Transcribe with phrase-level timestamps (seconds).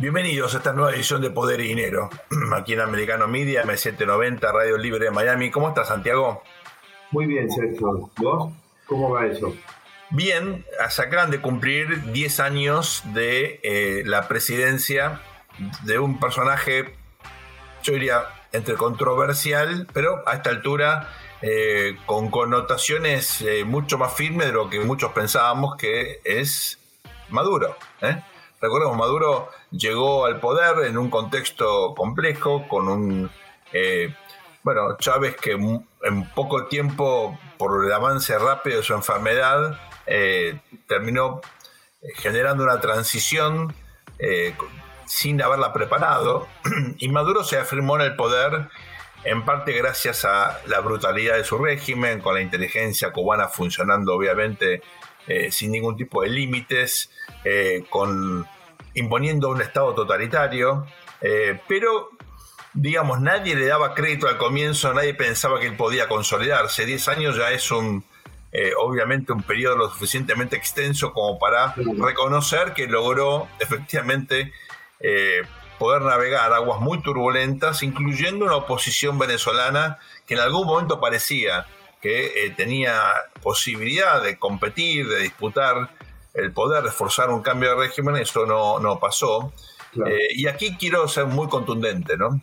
[0.00, 2.10] Bienvenidos a esta nueva edición de Poder y Dinero,
[2.56, 5.52] aquí en Americano Media, M790, Radio Libre de Miami.
[5.52, 6.42] ¿Cómo estás, Santiago?
[7.12, 8.10] Muy bien, Sergio.
[8.16, 8.52] ¿Vos?
[8.86, 9.54] ¿Cómo va eso?
[10.10, 15.20] Bien, se acaban de cumplir 10 años de eh, la presidencia
[15.84, 16.96] de un personaje,
[17.84, 21.08] yo diría, entre controversial, pero a esta altura
[21.40, 26.80] eh, con connotaciones eh, mucho más firmes de lo que muchos pensábamos que es
[27.30, 27.76] Maduro.
[28.60, 33.30] Recordemos, Maduro llegó al poder en un contexto complejo, con un,
[33.72, 34.14] eh,
[34.62, 41.40] bueno, Chávez que en poco tiempo, por el avance rápido de su enfermedad, eh, terminó
[42.00, 43.74] eh, generando una transición
[45.06, 46.48] sin haberla preparado,
[46.98, 48.68] y Maduro se afirmó en el poder
[49.24, 54.82] en parte gracias a la brutalidad de su régimen, con la inteligencia cubana funcionando obviamente
[55.50, 57.10] sin ningún tipo de límites,
[57.88, 58.46] con
[58.94, 60.86] imponiendo un Estado totalitario,
[61.20, 62.10] eh, pero
[62.72, 66.86] digamos, nadie le daba crédito al comienzo, nadie pensaba que él podía consolidarse.
[66.86, 68.04] Diez años ya es un,
[68.52, 74.52] eh, obviamente, un periodo lo suficientemente extenso como para reconocer que logró efectivamente
[75.00, 75.42] eh,
[75.78, 81.66] poder navegar aguas muy turbulentas, incluyendo una oposición venezolana que en algún momento parecía
[82.00, 83.00] que tenía
[83.42, 85.88] posibilidad de competir, de disputar
[86.34, 89.52] el poder reforzar un cambio de régimen, eso no, no pasó.
[90.04, 92.40] Eh, y aquí quiero ser muy contundente, ¿no?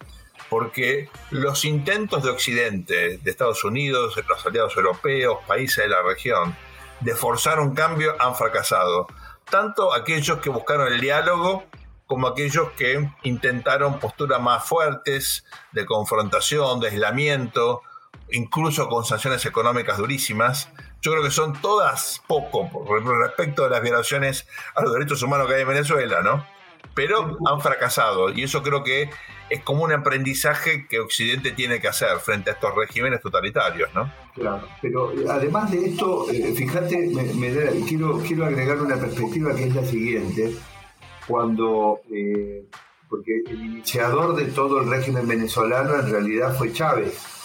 [0.50, 6.01] Porque los intentos de Occidente, de Estados Unidos, de los aliados europeos, países de la
[6.01, 6.56] región,
[7.01, 9.07] de forzar un cambio han fracasado.
[9.50, 11.66] Tanto aquellos que buscaron el diálogo
[12.07, 17.81] como aquellos que intentaron posturas más fuertes de confrontación, de aislamiento,
[18.31, 20.69] incluso con sanciones económicas durísimas,
[21.01, 22.69] yo creo que son todas poco
[23.19, 26.45] respecto a las violaciones a los derechos humanos que hay en Venezuela, ¿no?
[26.94, 29.09] Pero han fracasado y eso creo que
[29.50, 34.12] es como un aprendizaje que Occidente tiene que hacer frente a estos regímenes totalitarios, ¿no?
[34.34, 39.75] Claro, pero además de esto, eh, fíjate, me, quiero, quiero agregar una perspectiva que es
[39.75, 40.56] la siguiente,
[41.28, 42.66] cuando, eh,
[43.09, 47.41] porque el iniciador de todo el régimen venezolano en realidad fue Chávez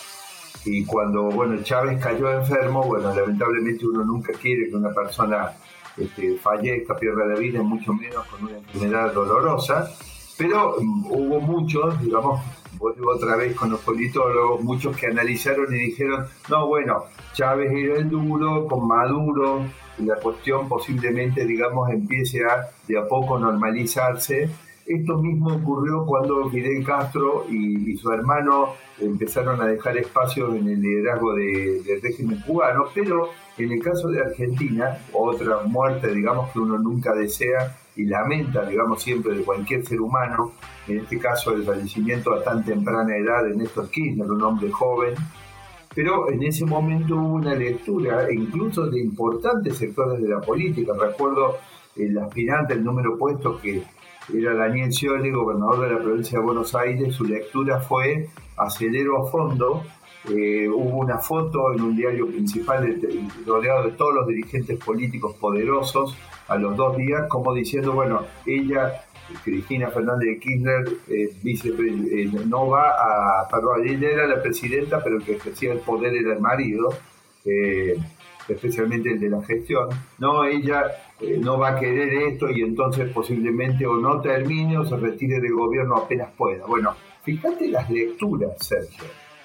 [0.66, 5.53] y cuando bueno Chávez cayó enfermo, bueno, lamentablemente uno nunca quiere que una persona
[5.97, 9.88] este, fallezca, pierda la vida, mucho menos con una enfermedad dolorosa,
[10.37, 12.41] pero mm, hubo muchos, digamos,
[12.78, 17.99] vuelvo otra vez con los politólogos, muchos que analizaron y dijeron, no, bueno, Chávez era
[17.99, 19.65] el duro, con Maduro,
[19.99, 24.50] la cuestión posiblemente, digamos, empiece a de a poco normalizarse
[24.87, 30.81] esto mismo ocurrió cuando Fidel Castro y, su hermano empezaron a dejar espacio en el
[30.81, 36.79] liderazgo del régimen cubano, pero en el caso de Argentina, otra muerte, digamos, que uno
[36.79, 40.53] nunca desea y lamenta, digamos, siempre de cualquier ser humano,
[40.87, 45.15] en este caso el fallecimiento a tan temprana edad de Néstor Kirchner, un hombre joven,
[45.95, 50.93] pero en ese momento hubo una lectura, incluso de importantes sectores de la política.
[50.93, 51.57] Recuerdo
[51.97, 53.83] el aspirante, el número puesto que
[54.34, 59.31] era Daniel Scioli, gobernador de la provincia de Buenos Aires, su lectura fue acelero a
[59.31, 59.84] fondo.
[60.28, 63.00] Eh, hubo una foto en un diario principal
[63.47, 66.16] rodeado de todos los dirigentes políticos poderosos
[66.48, 69.04] a los dos días, como diciendo, bueno, ella,
[69.44, 75.19] Cristina Fernández de Kirchner, eh, eh, no va a, perdón, ella era la presidenta, pero
[75.19, 76.91] el que ejercía el poder era el marido
[78.48, 79.88] especialmente el de la gestión,
[80.19, 80.91] no, ella
[81.21, 85.41] eh, no va a querer esto y entonces posiblemente o no termine o se retire
[85.41, 86.67] del gobierno apenas pueda.
[86.67, 89.05] Bueno, fíjate las lecturas, Sergio,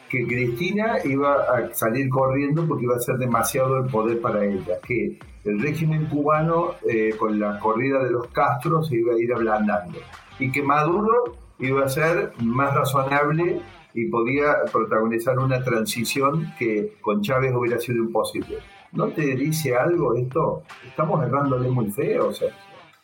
[0.09, 4.79] que Cristina iba a salir corriendo porque iba a ser demasiado el poder para ella,
[4.85, 9.33] que el régimen cubano eh, con la corrida de los Castros se iba a ir
[9.33, 9.99] ablandando
[10.39, 13.61] y que Maduro iba a ser más razonable
[13.93, 18.57] y podía protagonizar una transición que con Chávez hubiera sido imposible.
[18.93, 20.63] ¿No te dice algo esto?
[20.85, 22.49] Estamos errándole muy feo, o sea.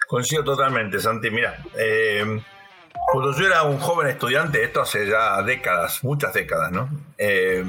[0.08, 1.30] Coincido totalmente, Santi.
[1.32, 2.42] Mira, eh,
[3.12, 6.90] cuando yo era un joven estudiante, esto hace ya décadas, muchas décadas, ¿no?
[7.18, 7.64] Eh,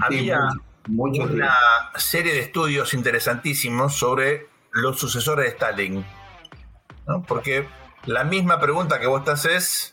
[0.00, 0.48] había
[0.88, 1.56] una
[1.96, 6.04] serie de estudios interesantísimos sobre los sucesores de Stalin,
[7.06, 7.22] ¿no?
[7.22, 7.66] Porque
[8.06, 9.90] la misma pregunta que vos te haces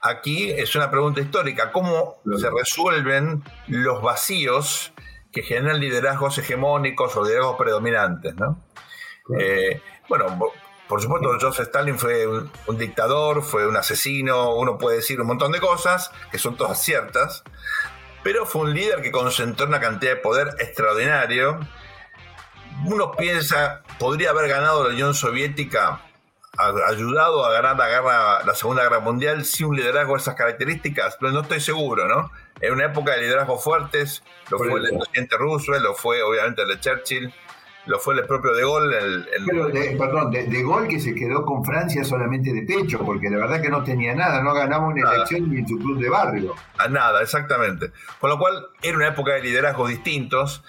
[0.00, 1.72] aquí es una pregunta histórica.
[1.72, 4.93] ¿Cómo se resuelven los vacíos
[5.34, 8.34] que generan liderazgos hegemónicos o liderazgos predominantes?
[8.36, 8.64] ¿no?
[9.38, 10.38] Eh, bueno,
[10.88, 15.52] por supuesto, Joseph Stalin fue un, dictador, fue un asesino, uno puede decir un montón
[15.52, 17.42] de cosas, que son todas ciertas,
[18.22, 21.58] pero fue un líder que concentró una cantidad de poder extraordinario.
[22.86, 26.00] Uno piensa, podría haber ganado la Unión Soviética,
[26.56, 31.16] ayudado a ganar la, guerra, la Segunda Guerra Mundial sin un liderazgo de esas características,
[31.18, 32.30] pero no estoy seguro, ¿no?
[32.60, 36.68] En una época de liderazgo fuertes, lo fue el presidente Roosevelt, lo fue obviamente el
[36.68, 37.34] de Churchill,
[37.86, 38.98] lo fue el propio De Gaulle.
[38.98, 43.38] El, Pero perdón, de, Gaulle que se quedó con Francia solamente de pecho, porque la
[43.38, 46.54] verdad que no tenía nada, no ganaba una elección ni en su club de barrio.
[46.78, 47.90] A nada, exactamente.
[48.20, 50.62] Con lo cual era una época de liderazgos distintos,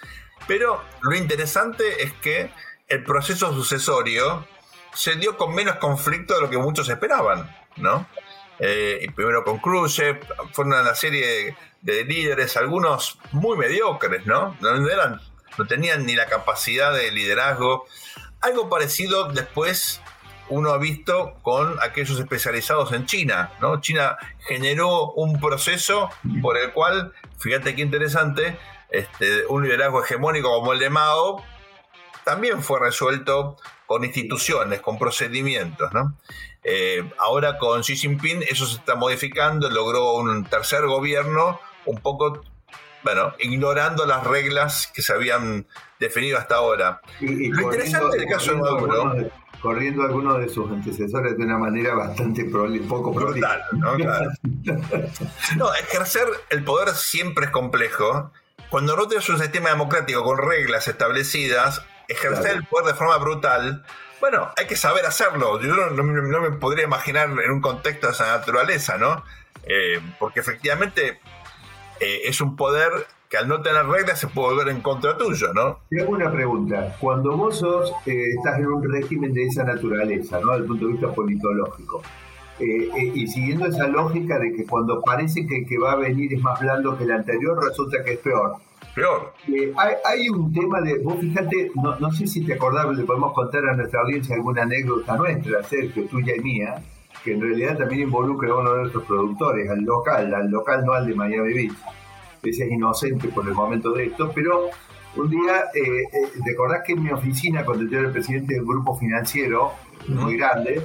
[0.47, 2.49] pero lo interesante es que
[2.87, 4.45] el proceso sucesorio
[4.95, 8.07] se dio con menos conflicto de lo que muchos esperaban, ¿no?
[8.57, 14.55] Eh, primero con Khrushchev, fue una serie de, de líderes, algunos muy mediocres, ¿no?
[14.61, 14.75] No
[15.57, 17.85] no tenían ni la capacidad de liderazgo.
[18.41, 20.01] Algo parecido después
[20.49, 23.81] uno ha visto con aquellos especializados en China, ¿no?
[23.81, 26.09] China generó un proceso
[26.41, 28.57] por el cual, fíjate qué interesante,
[28.89, 31.43] este, un liderazgo hegemónico como el de Mao
[32.23, 36.17] también fue resuelto con instituciones, con procedimientos, ¿no?
[36.63, 42.41] Eh, ahora con Xi Jinping eso se está modificando, logró un tercer gobierno un poco
[43.05, 45.67] bueno, ignorando las reglas que se habían
[45.99, 47.01] definido hasta ahora.
[47.19, 49.31] Y, Lo interesante del caso de Maduro.
[49.61, 53.61] corriendo algunos de sus antecesores de una manera bastante poco brutal.
[53.73, 53.95] ¿no?
[55.57, 58.31] no, ejercer el poder siempre es complejo.
[58.69, 63.85] Cuando no tienes un sistema democrático con reglas establecidas, ejercer el poder de forma brutal
[64.21, 65.59] bueno, hay que saber hacerlo.
[65.61, 69.23] Yo no, me podría imaginar en un contexto de esa naturaleza, ¿no?
[69.63, 71.19] Eh, porque efectivamente
[71.99, 72.91] eh, es un poder
[73.29, 75.79] que al no tener reglas se puede volver en contra tuyo, ¿no?
[75.89, 76.95] Te hago una pregunta.
[76.99, 80.51] Cuando vos sos, eh, estás en un régimen de esa naturaleza, ¿no?
[80.51, 82.01] Desde el punto de vista politológico,
[82.59, 86.33] eh, y siguiendo esa lógica de que cuando parece que el que va a venir
[86.33, 88.55] es más blando que el anterior, resulta que es peor.
[88.95, 89.33] Peor.
[90.05, 93.65] hay, un tema de, vos fíjate, no, no sé si te acordás, le podemos contar
[93.65, 96.81] a nuestra audiencia alguna anécdota nuestra, Sergio, tuya y mía,
[97.21, 100.93] que en realidad también involucra a uno de nuestros productores, al local, al local no
[100.93, 101.73] al de Miami Beach.
[102.41, 104.69] Ese es inocente por el momento de esto, pero
[105.17, 108.63] un día, eh, eh, ¿recordás que en mi oficina, cuando yo era el presidente del
[108.63, 109.73] grupo financiero,
[110.07, 110.81] muy grande,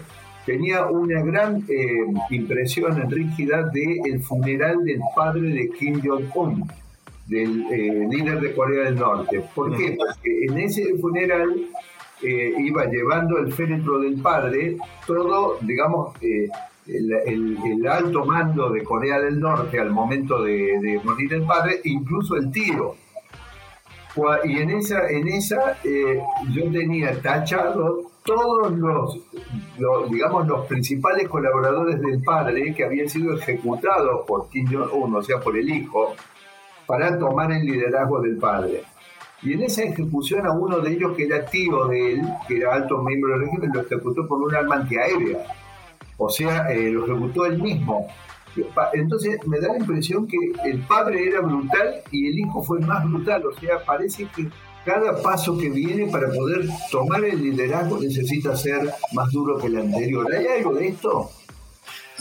[0.47, 6.69] tenía una gran eh, impresión rígida del funeral del padre de Kim Jong-un,
[7.31, 9.43] del eh, líder de Corea del Norte.
[9.55, 9.97] ¿Por qué?
[9.97, 11.55] Porque en ese funeral
[12.23, 16.49] eh, iba llevando el féretro del padre, todo, digamos, eh,
[16.87, 22.51] el, alto mando de Corea del Norte al momento de, morir el padre, incluso el
[22.51, 22.95] tío.
[24.45, 26.21] Y en esa, en esa eh,
[26.53, 29.19] yo tenía tachado todos los,
[30.11, 35.41] digamos, los principales colaboradores del padre que habían sido ejecutados por Kim Jong-un, o sea,
[35.41, 36.15] por el hijo,
[36.91, 38.83] para tomar el liderazgo del padre.
[39.43, 42.75] Y en esa ejecución a uno de ellos que era tío de él, que era
[42.75, 45.39] alto miembro del régimen, lo ejecutó por un arma antiaérea.
[46.17, 48.09] O sea, eh, lo ejecutó él mismo.
[48.93, 53.05] Entonces me da la impresión que el padre era brutal y el hijo fue más
[53.05, 53.47] brutal.
[53.47, 54.49] O sea, parece que
[54.85, 58.81] cada paso que viene para poder tomar el liderazgo necesita ser
[59.13, 60.27] más duro que el anterior.
[60.35, 61.31] ¿Hay algo de esto?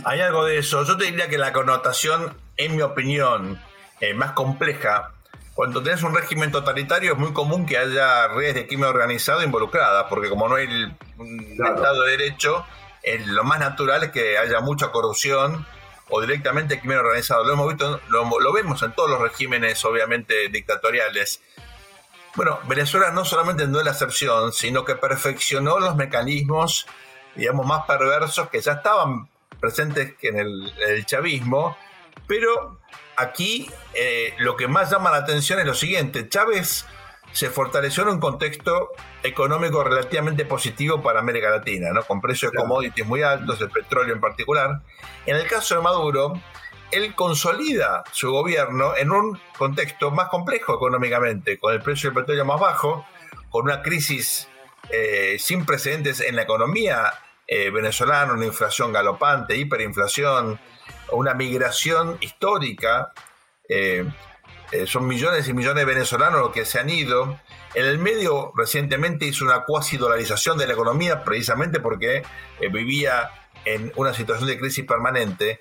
[0.05, 0.83] Hay algo de eso.
[0.83, 3.57] Yo te diría que la connotación, en mi opinión,
[3.99, 5.13] eh, más compleja
[5.59, 10.05] cuando tenés un régimen totalitario es muy común que haya redes de crimen organizado involucradas,
[10.07, 10.67] porque como no hay
[11.17, 12.65] un Estado de Derecho,
[13.25, 15.67] lo más natural es que haya mucha corrupción
[16.07, 17.43] o directamente crimen organizado.
[17.43, 21.41] Lo hemos visto, lo, vemos en todos los regímenes, obviamente, dictatoriales.
[22.35, 26.87] Bueno, Venezuela no solamente no es la excepción, sino que perfeccionó los mecanismos,
[27.35, 29.27] digamos, más perversos que ya estaban
[29.59, 31.75] presentes en el chavismo,
[32.27, 32.78] pero
[33.19, 36.27] aquí eh, lo que más llama la atención es lo siguiente.
[36.29, 36.85] Chávez
[37.31, 38.89] se fortaleció en un contexto
[39.21, 42.03] económico relativamente positivo para América Latina, ¿no?
[42.03, 44.81] con precios de commodities muy altos, el petróleo en particular.
[45.25, 46.33] En el caso de Maduro,
[46.91, 52.45] él consolida su gobierno en un contexto más complejo económicamente, con el precio del petróleo
[52.45, 53.05] más bajo,
[53.49, 54.47] con una crisis
[54.89, 57.13] eh, sin precedentes en la economía
[57.45, 60.59] eh, venezolana, una inflación galopante, hiperinflación,
[61.11, 63.11] una migración histórica.
[63.67, 64.05] Eh,
[64.71, 67.39] eh, son millones y millones de venezolanos los que se han ido.
[67.73, 72.23] En el medio recientemente hizo una cuasi dolarización de la economía precisamente porque
[72.59, 73.31] eh, vivía
[73.65, 75.59] en una situación de crisis permanente,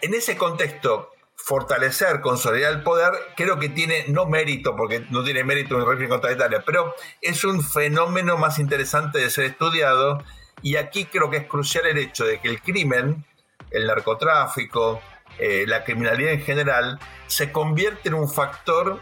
[0.00, 5.44] en ese contexto, fortalecer, consolidar el poder, creo que tiene no mérito, porque no tiene
[5.44, 10.22] mérito en el régimen contradictorio, pero es un fenómeno más interesante de ser estudiado.
[10.62, 13.24] Y aquí creo que es crucial el hecho de que el crimen,
[13.70, 15.00] el narcotráfico,
[15.38, 19.00] eh, la criminalidad en general, se convierte en un factor,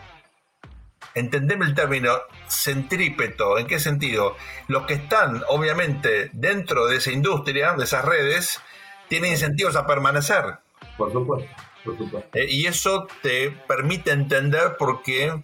[1.15, 2.17] entendeme el término,
[2.49, 3.59] centrípeto.
[3.59, 4.37] ¿En qué sentido?
[4.69, 8.61] Los que están, obviamente, dentro de esa industria, de esas redes,
[9.09, 10.59] tienen incentivos a permanecer.
[10.97, 11.49] Por supuesto.
[12.35, 15.43] Eh, y eso te permite entender por qué,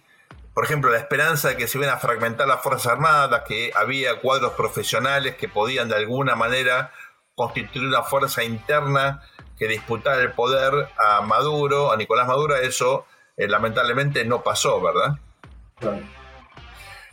[0.53, 4.19] por ejemplo, la esperanza de que se iban a fragmentar las Fuerzas Armadas, que había
[4.19, 6.91] cuadros profesionales que podían de alguna manera
[7.35, 9.21] constituir una fuerza interna
[9.57, 13.05] que disputara el poder a Maduro, a Nicolás Maduro, eso
[13.37, 15.17] eh, lamentablemente no pasó, ¿verdad?
[15.79, 15.99] Claro.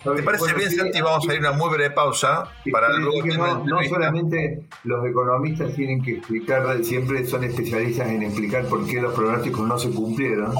[0.03, 1.01] ¿Te parece bien, Santi?
[1.01, 5.75] Vamos a ir a una muy breve pausa para luego no, no solamente los economistas
[5.75, 10.53] tienen que explicar, siempre son especialistas en explicar por qué los pronósticos no se cumplieron,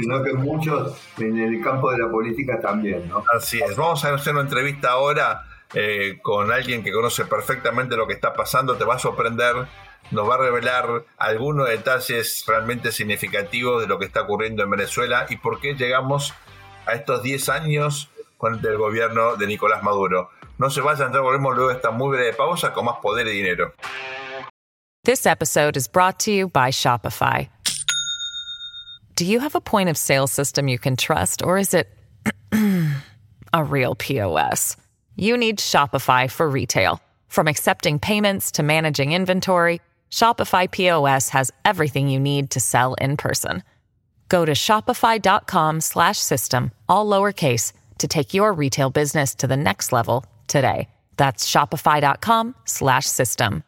[0.00, 3.22] sino que muchos en el campo de la política también, ¿no?
[3.32, 3.76] Así es.
[3.76, 8.32] Vamos a hacer una entrevista ahora eh, con alguien que conoce perfectamente lo que está
[8.32, 9.54] pasando, te va a sorprender,
[10.10, 15.26] nos va a revelar algunos detalles realmente significativos de lo que está ocurriendo en Venezuela
[15.28, 16.34] y por qué llegamos
[16.86, 20.30] a estos 10 años con el gobierno de Nicolás Maduro.
[20.58, 23.32] No se vayan, ya volvemos luego de esta muy breve pausa con más poder y
[23.32, 23.74] dinero.
[25.04, 27.48] This episode is brought to you by Shopify.
[29.16, 31.88] Do you have a point of sale system you can trust or is it
[33.52, 34.76] a real POS?
[35.16, 37.02] You need Shopify for retail.
[37.28, 43.16] From accepting payments to managing inventory, Shopify POS has everything you need to sell in
[43.16, 43.64] person.
[44.28, 50.88] Go to shopify.com/system all lowercase to take your retail business to the next level today.
[51.16, 53.62] That's shopify.com/system.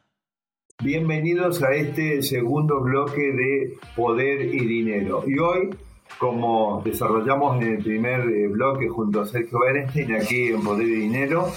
[0.83, 5.23] Bienvenidos a este segundo bloque de Poder y Dinero.
[5.25, 5.71] Y hoy,
[6.19, 11.01] como desarrollamos en el primer eh, bloque junto a Sergio Bernstein aquí en Poder y
[11.01, 11.49] Dinero,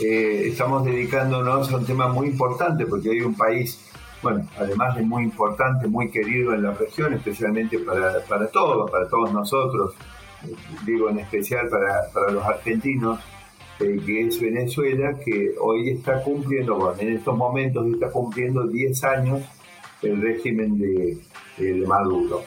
[0.00, 3.88] eh, estamos dedicándonos a un tema muy importante porque hay un país
[4.22, 9.08] bueno, además de muy importante, muy querido en la región, especialmente para, para todos, para
[9.08, 9.94] todos nosotros,
[10.86, 13.18] digo en especial para, para los argentinos,
[13.80, 19.04] eh, que es Venezuela, que hoy está cumpliendo, bueno, en estos momentos está cumpliendo 10
[19.04, 19.40] años
[20.02, 21.18] el régimen de
[21.86, 22.44] Maduro.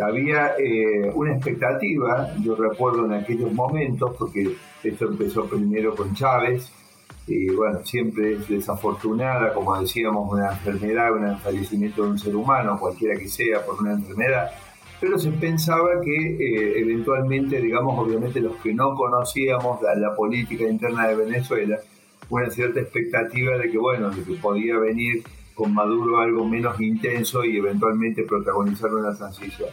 [0.00, 6.72] Había eh, una expectativa, yo recuerdo en aquellos momentos, porque esto empezó primero con Chávez,
[7.26, 12.78] y bueno, siempre es desafortunada, como decíamos, una enfermedad, un fallecimiento de un ser humano,
[12.78, 14.50] cualquiera que sea, por una enfermedad,
[15.00, 20.64] pero se pensaba que eh, eventualmente, digamos, obviamente los que no conocíamos la, la, política
[20.64, 21.78] interna de Venezuela,
[22.30, 25.22] una cierta expectativa de que, bueno, de que podía venir
[25.54, 29.70] con Maduro algo menos intenso y eventualmente protagonizar una transición.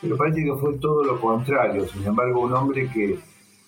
[0.00, 3.18] Pero parece que fue todo lo contrario, sin embargo, un hombre que,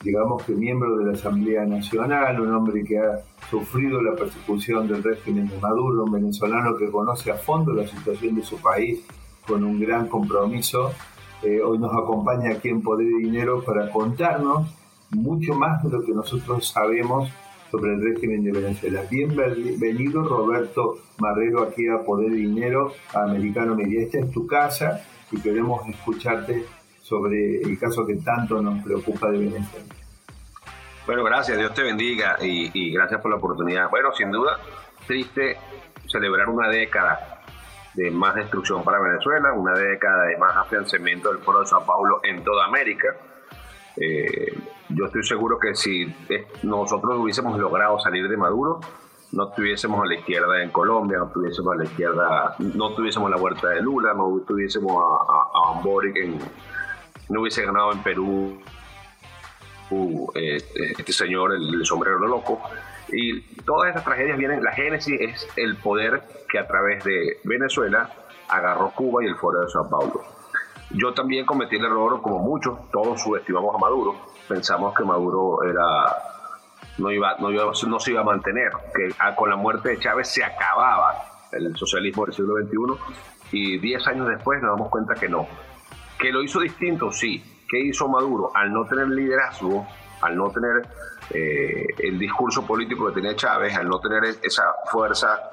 [0.03, 3.21] digamos que miembro de la Asamblea Nacional, un hombre que ha
[3.51, 8.35] sufrido la persecución del régimen de Maduro, un venezolano que conoce a fondo la situación
[8.35, 9.05] de su país,
[9.47, 10.93] con un gran compromiso.
[11.43, 14.75] Eh, hoy nos acompaña aquí en Poder y Dinero para contarnos
[15.11, 17.29] mucho más de lo que nosotros sabemos
[17.71, 19.03] sobre el régimen de Venezuela.
[19.11, 24.03] Bienvenido Roberto Marrero aquí a Poder y Dinero, a Americano Media.
[24.03, 26.65] Esta es tu casa y queremos escucharte
[27.03, 29.95] sobre el caso que tanto nos preocupa de Venezuela.
[31.07, 33.91] Bueno, gracias, Dios te bendiga y, y gracias por la oportunidad.
[33.91, 34.59] Bueno, sin duda,
[35.07, 35.59] triste
[36.07, 37.43] celebrar una década
[37.95, 42.21] de más destrucción para Venezuela, una década de más afianzamiento del Foro de Sao Paulo
[42.23, 43.09] en toda América.
[43.97, 44.57] Eh,
[44.89, 46.07] yo estoy seguro que si
[46.63, 48.81] nosotros hubiésemos logrado salir de Maduro,
[49.33, 53.37] no tuviésemos a la izquierda en Colombia, no tuviésemos a la izquierda, no tuviésemos la
[53.39, 55.83] vuelta de Lula, no tuviésemos a, a,
[56.15, 56.39] en,
[57.31, 58.61] no hubiese ganado en Perú
[59.91, 62.61] uh, este, este, señor, el, sombrero loco.
[63.11, 68.11] Y todas estas tragedias vienen, la génesis es el poder que a través de Venezuela
[68.49, 70.23] agarró Cuba y el Foro de Sao Paulo.
[70.91, 74.15] Yo también cometí el error, como muchos, todos subestimamos a Maduro,
[74.47, 76.32] pensamos que Maduro era
[76.99, 80.29] no iba, no, iba, no se iba a mantener, que con la muerte de Chávez
[80.29, 81.15] se acababa
[81.53, 83.17] el socialismo del siglo XXI
[83.53, 85.47] y 10 años después nos damos cuenta que no.
[86.19, 87.43] Que lo hizo distinto, sí.
[87.69, 88.51] ¿Qué hizo Maduro?
[88.55, 89.87] Al no tener liderazgo,
[90.21, 90.87] al no tener
[91.31, 95.51] eh, el discurso político que tenía Chávez, al no tener esa fuerza,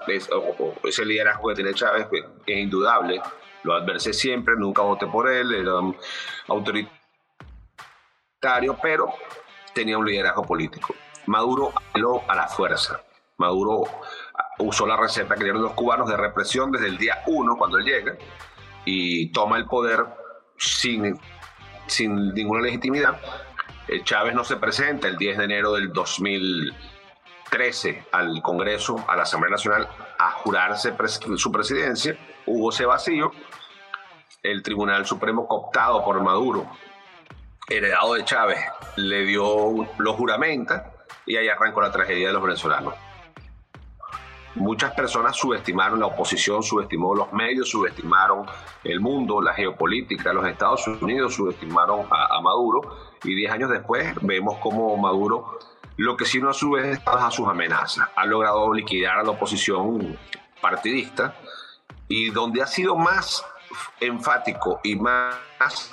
[0.84, 3.22] ese liderazgo que tenía Chávez, que es indudable,
[3.64, 5.74] lo adversé siempre, nunca voté por él, era
[6.48, 6.90] autoritario,
[8.82, 9.14] pero
[9.74, 10.94] tenía un liderazgo político.
[11.30, 13.04] Maduro apeló a la fuerza.
[13.38, 13.84] Maduro
[14.58, 17.86] usó la receta que dieron los cubanos de represión desde el día 1 cuando él
[17.86, 18.18] llega
[18.84, 20.08] y toma el poder
[20.58, 21.20] sin,
[21.86, 23.22] sin ninguna legitimidad.
[23.88, 29.22] Eh, Chávez no se presenta el 10 de enero del 2013 al Congreso, a la
[29.22, 30.96] Asamblea Nacional, a jurarse
[31.36, 32.18] su presidencia.
[32.48, 33.32] Hubo ese vacío.
[34.42, 36.68] El Tribunal Supremo cooptado por Maduro,
[37.70, 38.58] heredado de Chávez,
[38.96, 40.94] le dio, lo juramenta
[41.30, 42.96] y ahí arrancó la tragedia de los venezolanos.
[44.56, 48.48] Muchas personas subestimaron la oposición, subestimó los medios, subestimaron
[48.84, 52.82] el mundo, la geopolítica, los Estados Unidos subestimaron a, Maduro
[53.24, 55.60] y diez años después vemos cómo Maduro
[55.98, 58.08] lo que sí no sube es a sus amenazas.
[58.16, 60.18] Ha logrado liquidar a la oposición
[60.60, 61.36] partidista
[62.08, 63.46] y donde ha sido más
[64.00, 65.92] enfático y más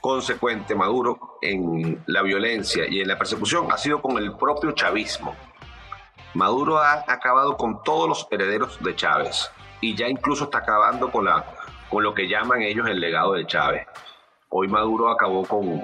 [0.00, 5.34] consecuente Maduro en la violencia y en la persecución ha sido con el propio chavismo.
[6.34, 9.50] Maduro ha acabado con todos los herederos de Chávez
[9.80, 11.44] y ya incluso está acabando con, la,
[11.88, 13.86] con lo que llaman ellos el legado de Chávez.
[14.50, 15.82] Hoy Maduro acabó con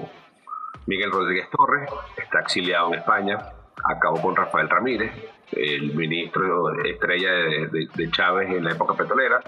[0.85, 3.37] Miguel Rodríguez Torres, está exiliado en España,
[3.83, 5.11] acabó con Rafael Ramírez,
[5.51, 9.41] el ministro estrella de, de Chávez en la época petrolera,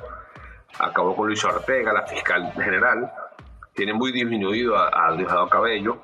[0.79, 3.11] acabó con Luis Ortega, la fiscal general,
[3.77, 5.99] tiene muy disminuido a, Diosdado Cabello,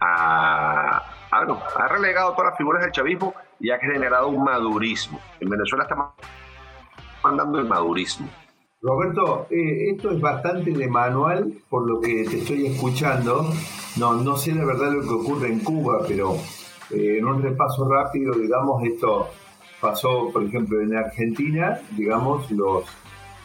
[0.00, 5.20] a, ha relegado todas las figuras del chavismo y ha generado un madurismo.
[5.38, 5.96] En Venezuela está
[7.22, 8.28] mandando el madurismo.
[8.82, 13.46] Roberto, eh, esto es bastante de manual por lo que te estoy escuchando.
[13.96, 16.34] No, no sé la verdad lo que ocurre en Cuba, pero
[16.90, 19.28] eh, en un repaso rápido, digamos, esto
[19.80, 22.84] pasó, por ejemplo, en Argentina, digamos, los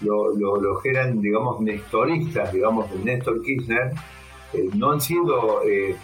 [0.01, 3.91] los que eran, digamos, nestoristas, digamos, de Néstor Kirchner,
[4.53, 5.95] eh, no han sido eh,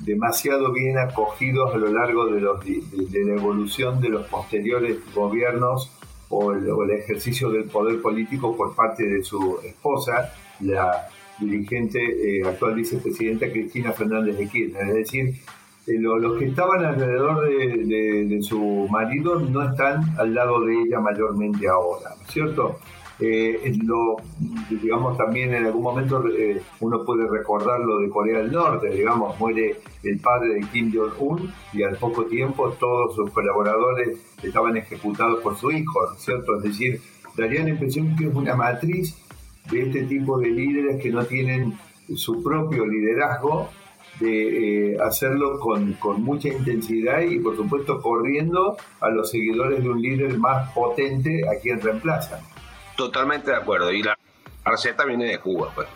[0.00, 5.90] demasiado bien acogidos a lo largo de, los, de, la evolución de los posteriores gobiernos
[6.30, 11.98] o el, ejercicio del poder político por parte de su esposa, la dirigente,
[12.38, 14.88] eh, actual vicepresidenta Cristina Fernández de Kirchner.
[14.88, 15.34] Es decir,
[15.86, 22.10] los que estaban alrededor de, su marido no están al lado de ella mayormente ahora,
[22.28, 22.78] ¿cierto?
[23.20, 24.16] Eh, lo,
[24.70, 29.38] digamos, también en algún momento eh, uno puede recordar lo de Corea del Norte, digamos,
[29.38, 35.40] muere el padre de Kim Jong-un y al poco tiempo todos sus colaboradores estaban ejecutados
[35.42, 36.56] por su hijo, cierto?
[36.56, 37.00] Es decir,
[37.36, 39.16] daría la impresión que es una matriz
[39.70, 41.78] de este tipo de líderes que no tienen
[42.16, 43.68] su propio liderazgo,
[44.20, 49.90] de eh, hacerlo con, con, mucha intensidad y por supuesto corriendo a los seguidores de
[49.90, 52.38] un líder más potente a quien reemplazan.
[52.96, 53.90] Totalmente de acuerdo.
[53.90, 54.18] Y la
[54.64, 55.88] receta viene de Cuba, pues.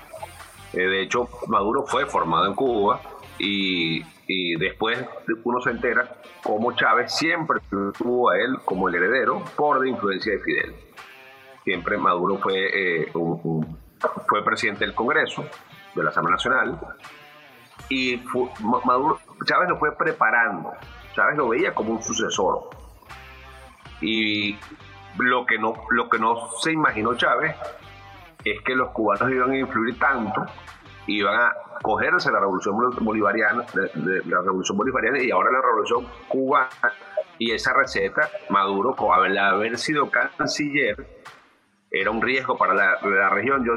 [0.72, 3.00] Eh, de hecho, Maduro fue formado en Cuba
[3.38, 4.98] y, y, después
[5.44, 10.32] uno se entera cómo Chávez siempre tuvo a él como el heredero por la influencia
[10.32, 10.74] de Fidel.
[11.64, 13.12] Siempre Maduro fue, eh,
[14.28, 15.46] fue presidente del Congreso,
[15.94, 16.78] de la Asamblea Nacional,
[17.88, 18.22] y
[18.84, 20.72] Maduro, Chávez lo fue preparando.
[21.14, 22.68] Chávez lo veía como un sucesor.
[24.00, 24.56] Y
[25.18, 27.56] lo que no, lo que no se imaginó Chávez
[28.44, 30.46] es que los cubanos iban a influir tanto,
[31.06, 31.52] iban a
[31.82, 36.92] cogerse la revolución bolivariana, de, la revolución bolivariana y ahora la revolución cubana
[37.38, 41.22] y esa receta, Maduro, al haber sido canciller,
[41.90, 43.64] era un riesgo para la, región.
[43.64, 43.74] Yo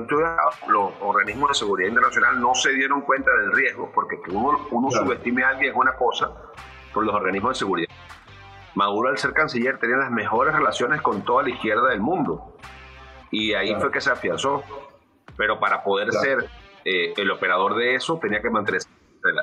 [0.68, 4.90] los organismos de seguridad internacional no se dieron cuenta del riesgo, porque que uno, uno
[4.90, 6.32] subestime a alguien es una cosa,
[6.94, 7.91] por los organismos de seguridad
[8.76, 12.56] Maduro al ser canciller tenía las mejores relaciones con toda la izquierda del mundo.
[13.30, 14.64] Y ahí fue que se afianzó.
[15.38, 16.50] Pero para poder ser
[16.86, 18.88] eh, el operador de eso tenía que mantenerse.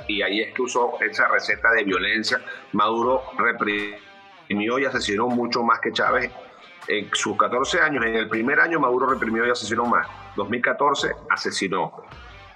[0.09, 2.41] Y ahí es que usó esa receta de violencia.
[2.73, 6.33] Maduro reprimió y asesinó mucho más que Chávez
[6.89, 8.05] en sus 14 años.
[8.05, 10.09] En el primer año Maduro reprimió y asesinó más.
[10.37, 12.03] 2014 asesinó.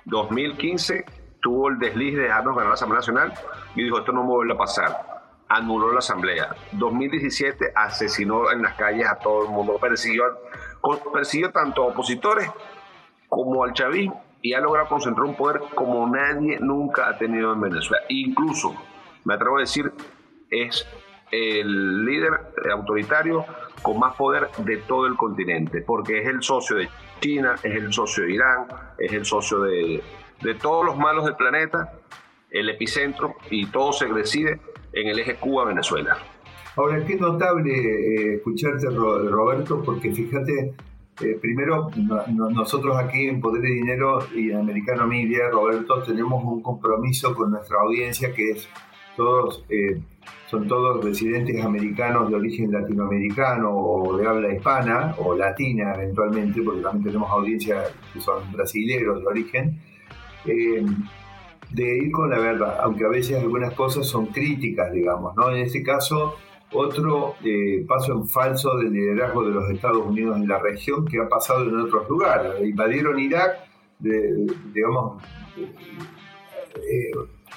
[0.07, 1.05] 2015
[1.41, 3.33] tuvo el desliz de dejarnos ganar la Asamblea Nacional
[3.75, 5.12] y dijo esto no me vuelve a pasar
[5.53, 6.55] anuló la asamblea.
[6.73, 10.25] 2017 asesinó en las calles a todo el mundo, persiguió,
[11.13, 12.51] persiguió tanto a opositores
[13.29, 17.61] como al chavismo y ha logrado concentrar un poder como nadie nunca ha tenido en
[17.61, 18.03] Venezuela.
[18.09, 18.75] Incluso,
[19.25, 19.93] me atrevo a decir,
[20.51, 20.87] es
[21.31, 23.45] el líder autoritario
[23.83, 26.89] con más poder de todo el continente, porque es el socio de
[27.21, 28.67] China, es el socio de Irán,
[28.99, 30.03] es el socio de,
[30.41, 31.93] de todos los malos del planeta,
[32.53, 34.61] el epicentro, y todo se decide
[34.93, 36.19] en el eje Cuba-Venezuela.
[36.77, 40.75] Ahora, qué notable eh, escucharte, Roberto, porque fíjate,
[41.21, 41.91] eh, primero,
[42.51, 47.51] nosotros aquí en Poder de Dinero y en Americano Media, Roberto, tenemos un compromiso con
[47.51, 48.69] nuestra audiencia que es
[49.17, 50.01] todos eh,
[50.51, 56.81] son todos residentes americanos de origen latinoamericano o de habla hispana o latina eventualmente, porque
[56.81, 59.81] también tenemos audiencias que son brasileños de origen,
[61.73, 65.51] de ir con la verdad, aunque a veces algunas cosas son críticas, digamos, ¿no?
[65.51, 66.35] En este caso,
[66.73, 71.19] otro eh, paso en falso del liderazgo de los Estados Unidos en la región que
[71.21, 72.53] ha pasado en otros lugares.
[72.63, 73.59] Invadieron Irak,
[73.99, 75.23] digamos,
[76.77, 77.11] eh,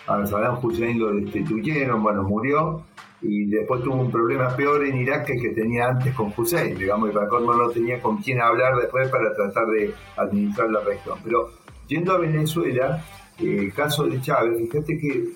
[0.08, 2.84] a Saddam Hussein lo destituyeron, bueno, murió,
[3.22, 6.78] y después tuvo un problema peor en Irak que el que tenía antes con Hussein,
[6.78, 11.18] digamos, y Bacor no tenía con quién hablar después para tratar de administrar la región.
[11.24, 11.50] Pero
[11.88, 15.30] yendo a Venezuela, eh, el caso de Chávez, fíjate que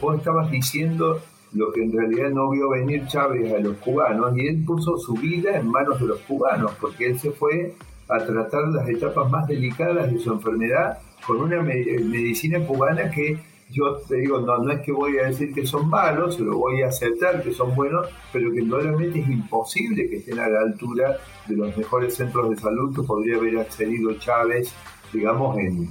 [0.00, 1.20] vos estabas diciendo
[1.52, 5.14] lo que en realidad no vio venir Chávez a los cubanos y él puso su
[5.14, 7.74] vida en manos de los cubanos porque él se fue
[8.08, 13.38] a tratar las etapas más delicadas de su enfermedad con una medicina cubana que
[13.70, 16.56] yo te digo, no, no es que voy a decir que son malos, se lo
[16.56, 20.60] voy a aceptar que son buenos, pero que realmente es imposible que estén a la
[20.60, 24.72] altura de los mejores centros de salud que podría haber accedido Chávez,
[25.12, 25.88] digamos, en,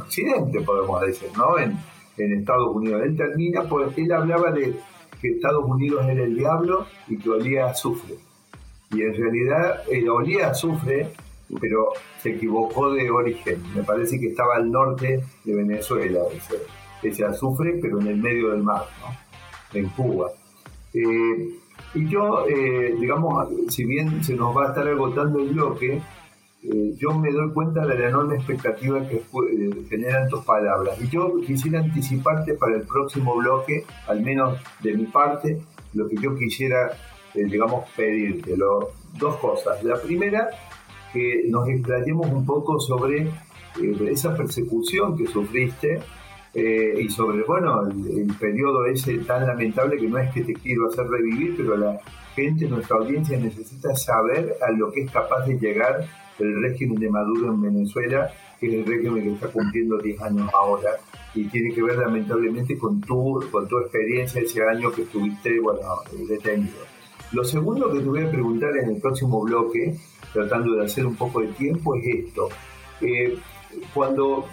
[0.00, 1.58] Occidente, podemos decir, ¿no?
[1.58, 1.78] En,
[2.18, 3.02] Estados Unidos.
[3.04, 4.74] Él termina, porque él hablaba de
[5.20, 8.14] que Estados Unidos era el diablo y que olía a azufre.
[8.90, 11.10] Y en realidad él olía a azufre,
[11.60, 11.88] pero
[12.22, 13.62] se equivocó de origen.
[13.74, 16.20] Me parece que estaba al norte de Venezuela
[17.02, 19.78] ese azufre, pero en el medio del mar, ¿no?
[19.78, 20.30] en Cuba.
[20.94, 21.50] Eh,
[21.94, 26.00] y yo, eh, digamos, si bien se nos va a estar agotando el bloque,
[26.62, 29.22] eh, yo me doy cuenta de la enorme expectativa que
[29.88, 31.00] generan tus palabras.
[31.00, 35.60] Y yo quisiera anticiparte para el próximo bloque, al menos de mi parte,
[35.94, 36.90] lo que yo quisiera,
[37.34, 38.56] digamos, pedirte.
[38.56, 39.82] dos cosas.
[39.84, 40.48] La primera,
[41.12, 43.30] que nos explayemos un poco sobre
[44.10, 46.00] esa persecución que sufriste
[46.58, 50.86] eh, y sobre, bueno, el, periodo ese tan lamentable que no es que te quiero
[50.86, 52.00] hacer revivir, pero la
[52.34, 56.06] gente, nuestra audiencia necesita saber a lo que es capaz de llegar
[56.38, 60.50] el régimen de Maduro en Venezuela, que es el régimen que está cumpliendo 10 años
[60.54, 60.92] ahora,
[61.34, 65.80] y tiene que ver lamentablemente con tu, con tu experiencia ese año que estuviste, bueno,
[66.26, 66.78] detenido.
[67.32, 69.94] Lo segundo que te voy a preguntar en el próximo bloque,
[70.32, 72.48] tratando de hacer un poco de tiempo, es esto.
[73.02, 73.36] Eh,
[73.92, 74.46] cuando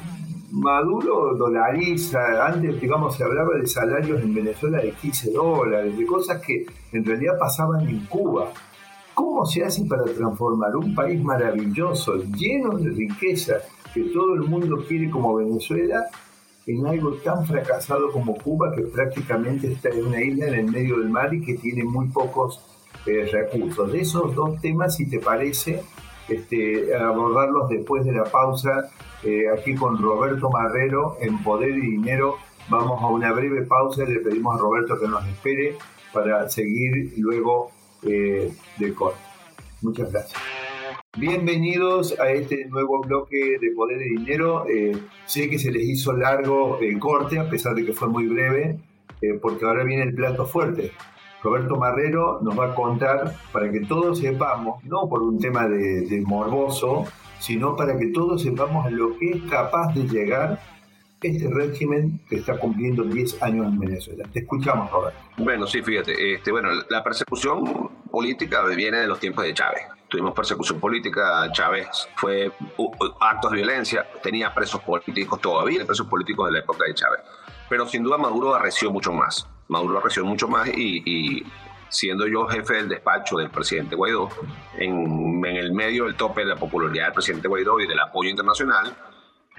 [0.53, 6.39] Maduro dolariza, antes digamos se hablaba de salarios en Venezuela de 15 dólares, de cosas
[6.45, 8.51] que en realidad pasaban en Cuba.
[9.15, 13.55] ¿Cómo se hace para transformar un país maravilloso, lleno de riqueza,
[13.95, 16.05] que todo el mundo quiere como Venezuela,
[16.67, 20.99] en algo tan fracasado como Cuba, que prácticamente está en una isla en el medio
[20.99, 22.63] del mar y que tiene muy pocos
[23.07, 23.91] eh, recursos?
[23.91, 25.81] De esos dos temas, si te parece,
[26.29, 28.91] este, abordarlos después de la pausa
[29.23, 32.37] eh, aquí con Roberto Marrero en Poder y Dinero.
[32.69, 35.77] Vamos a una breve pausa y le pedimos a Roberto que nos espere
[36.11, 37.71] para seguir luego
[38.03, 39.19] eh, del corte.
[39.81, 40.41] Muchas gracias.
[41.17, 44.65] Bienvenidos a este nuevo bloque de Poder y Dinero.
[44.67, 48.27] Eh, sé que se les hizo largo el corte, a pesar de que fue muy
[48.27, 48.79] breve,
[49.41, 50.91] porque ahora viene el plato fuerte.
[51.43, 56.23] Roberto Marrero nos va a contar para que todos sepamos, no por un tema de,
[56.25, 57.05] morboso,
[57.39, 60.59] sino para que todos sepamos lo que es capaz de llegar
[61.21, 64.25] este régimen que está cumpliendo 10 años en Venezuela.
[64.31, 65.19] Te escuchamos, Roberto.
[65.37, 69.83] Bueno, sí, fíjate, este, bueno, la persecución política viene de los tiempos de Chávez.
[70.09, 72.51] Tuvimos persecución política, Chávez fue
[73.21, 77.21] actos de violencia, tenía presos políticos, todavía presos políticos de la época de Chávez.
[77.69, 79.47] Pero sin duda Maduro arreció mucho más.
[79.67, 81.43] Maduro arreció mucho más y
[81.93, 84.29] siendo yo jefe del despacho del presidente Guaidó,
[84.77, 88.95] en, el medio del tope de la popularidad del presidente Guaidó y del apoyo internacional,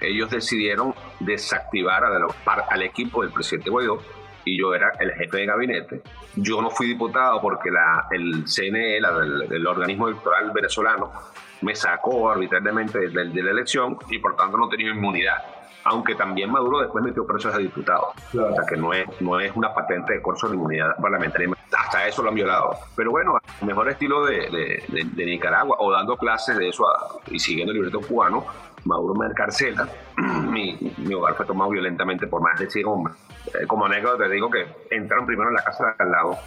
[0.01, 3.99] ellos decidieron desactivar al equipo del presidente Guaidó
[4.43, 6.01] y yo era el jefe de gabinete.
[6.35, 7.69] Yo no fui diputado porque
[8.11, 11.13] el CNE, el, organismo electoral venezolano,
[11.61, 15.54] me sacó arbitrariamente de, de, la elección y por tanto no tenía inmunidad
[15.85, 18.07] aunque también Maduro después metió presos a diputados.
[18.33, 21.49] O sea que no es, no es una patente de curso de inmunidad parlamentaria.
[21.77, 22.71] Hasta eso lo han violado.
[22.95, 26.85] Pero bueno, el mejor estilo de, de, Nicaragua, o dando clases de eso
[27.27, 28.45] y siguiendo el libreto cubano,
[28.83, 29.87] Maduro me encarcela.
[30.17, 33.15] mi, mi, hogar fue tomado violentamente por más de 100 hombres.
[33.47, 36.37] Eh, como anécdota te digo que entraron primero en la casa de al lado,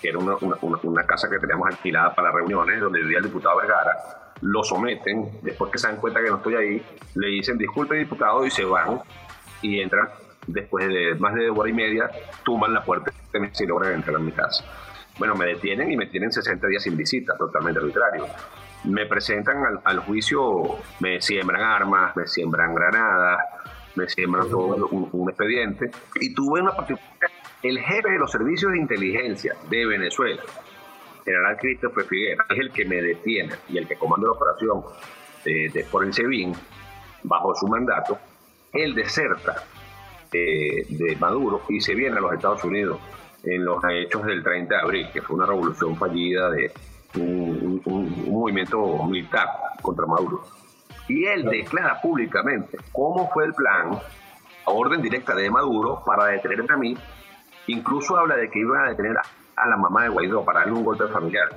[0.00, 3.58] que era una, una, una casa que teníamos alquilada para reuniones, donde vivía el diputado
[3.58, 6.82] Vergara lo someten, después que se dan cuenta que no estoy ahí,
[7.14, 9.00] le dicen disculpe diputado y se van
[9.62, 10.08] y entran
[10.46, 12.10] después de más de hora y media,
[12.44, 13.12] tumban la puerta
[13.58, 14.64] y logran entrar a mi casa.
[15.18, 18.26] Bueno, me detienen y me tienen 60 días sin visita, totalmente arbitrario.
[18.84, 23.40] Me presentan al, juicio, me siembran armas, me siembran granadas,
[23.94, 25.90] me siembran todo un, expediente.
[26.20, 27.30] Y tuve una participación
[27.62, 30.42] el jefe de los servicios de inteligencia de Venezuela,
[31.26, 34.82] general Christopher Figuera, es el que me detiene y el que comanda la operación
[35.44, 36.54] de, por el SEBIN,
[37.22, 38.18] bajo su mandato,
[38.72, 39.64] él deserta
[40.32, 42.98] eh, de Maduro y se viene a los Estados Unidos
[43.44, 46.72] en los hechos del 30 de abril, que fue una revolución fallida de
[47.14, 47.80] un,
[48.26, 49.48] movimiento militar
[49.82, 50.42] contra Maduro.
[51.08, 53.98] Y él declara públicamente cómo fue el plan,
[54.64, 56.96] a orden directa de Maduro, para detenerme a mí.
[57.68, 59.22] Incluso habla de que iban a detener a,
[59.64, 61.48] la mamá de Guaidó para darle un golpe familiar.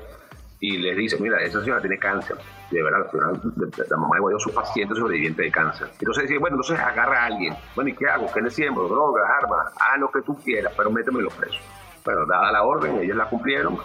[0.62, 2.38] Y les dice, mira, esa señora tiene cáncer.
[2.69, 5.89] De verdad, la, mamá de Guaidó es un paciente sobreviviente de cáncer.
[5.99, 7.55] Entonces dice, bueno, entonces agarra a alguien.
[7.75, 8.31] Bueno, ¿y qué hago?
[8.33, 8.88] ¿Qué le siembro?
[8.88, 11.59] Drogas, armas, haz lo que tú quieras, pero métemelo preso.
[12.03, 13.77] Bueno, dada la orden, ellos la cumplieron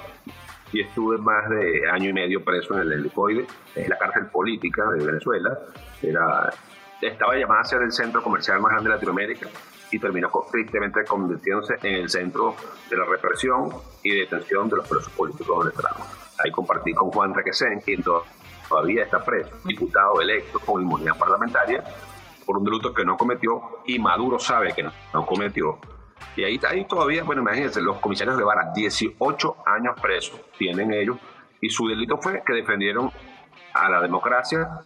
[0.72, 3.46] y estuve más de año y medio preso en el helicoide,
[3.76, 5.56] es la cárcel política de Venezuela.
[6.02, 6.50] Era,
[7.00, 9.48] estaba llamada a ser el centro comercial más grande de Latinoamérica
[9.94, 12.54] y terminó tristemente convirtiéndose en el centro
[12.90, 13.70] de la represión
[14.02, 16.06] y detención de los presos políticos venezolanos.
[16.44, 21.84] Ahí compartí con Juan Requesén, quien todavía está preso, diputado electo con inmunidad parlamentaria
[22.44, 25.78] por un delito que no cometió y Maduro sabe que no cometió
[26.36, 31.16] y ahí, ahí todavía, bueno, imagínense, los comisarios de Vara, 18 años presos tienen ellos,
[31.60, 33.10] y su delito fue que defendieron
[33.72, 34.80] a la democracia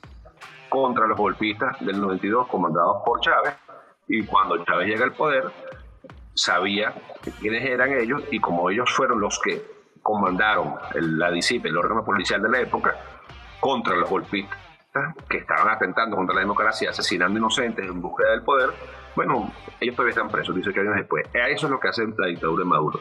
[0.69, 3.55] contra los golpistas del 92 comandados por Chávez,
[4.09, 5.45] y cuando Chávez llega al poder,
[6.35, 6.95] sabía
[7.41, 9.63] quiénes eran ellos, y como ellos fueron los que
[10.03, 12.97] comandaron la DICIP, el órgano policial de la época,
[13.61, 14.59] contra los golpistas
[15.29, 18.71] que estaban atentando contra la democracia, asesinando inocentes en búsqueda del poder,
[19.15, 21.27] bueno, ellos todavía están presos, dice que años después.
[21.33, 23.01] Eso es lo que hace la dictadura de Maduro.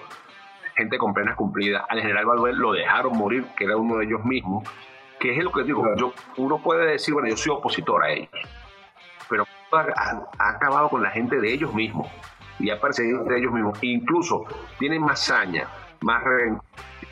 [0.75, 1.83] Gente con penas cumplidas.
[1.89, 4.67] Al general Valverde lo dejaron morir, que era uno de ellos mismos.
[5.19, 8.29] Que es lo que digo, yo, uno puede decir, bueno, yo soy opositor a ellos.
[9.29, 12.07] Pero ha, acabado con la gente de ellos mismos.
[12.59, 13.77] Y ha perseguido de ellos mismos.
[13.81, 14.45] Incluso
[14.79, 15.67] tienen más saña,
[16.01, 16.23] más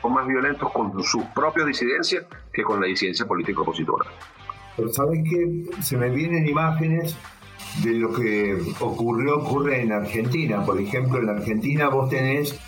[0.02, 4.10] son más violentos con sus propias disidencias que con la disidencia política opositora.
[4.76, 5.64] Pero ¿sabes qué?
[5.82, 7.16] Se me vienen imágenes
[7.82, 10.64] de lo que ocurrió, ocurre en Argentina.
[10.64, 12.58] Por ejemplo, en Argentina vos tenés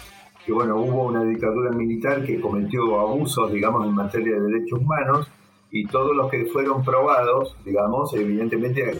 [0.45, 5.31] que, bueno, hubo una dictadura militar que cometió abusos, digamos, en materia de derechos humanos
[5.71, 8.99] y todos los que fueron probados, digamos, evidentemente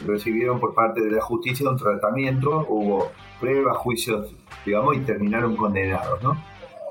[0.00, 6.22] recibieron por parte de la justicia un tratamiento, hubo pruebas, juicios, digamos, y terminaron condenados,
[6.22, 6.36] ¿no?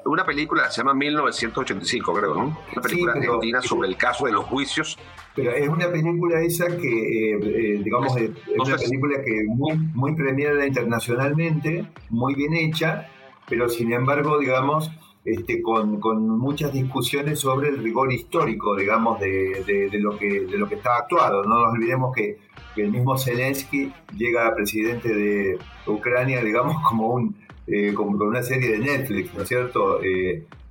[0.06, 2.58] Una película se llama 1985, creo, ¿no?
[2.74, 4.98] Una película argentina sobre el caso de los juicios
[5.36, 10.15] pero es una película esa que, eh, eh, digamos, es, una película que muy, muy
[10.15, 13.10] premiada internacionalmente, muy bien hecha,
[13.50, 14.89] pero sin embargo, digamos,
[15.26, 20.58] este, con, con, muchas discusiones sobre el rigor histórico, digamos, de, de, lo, que, de
[20.58, 21.44] lo que está actuado.
[21.44, 22.38] No nos olvidemos que,
[22.78, 25.58] el mismo Zelensky llega a presidente de
[25.88, 27.36] Ucrania, digamos, como, un,
[27.68, 30.00] eh, como una serie de Netflix, ¿no es cierto?,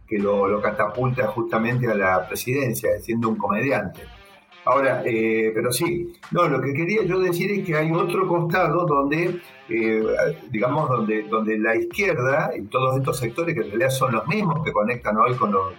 [0.07, 4.03] que lo, lo catapulta justamente a la presidencia, siendo un comediante.
[4.67, 8.87] Ahora, eh, pero sí, no, lo que quería yo decir es que hay otro costado
[8.87, 10.03] donde, eh,
[10.51, 14.65] digamos, donde, donde la izquierda y todos estos sectores que en realidad son los mismos
[14.65, 15.75] que conectan hoy con los,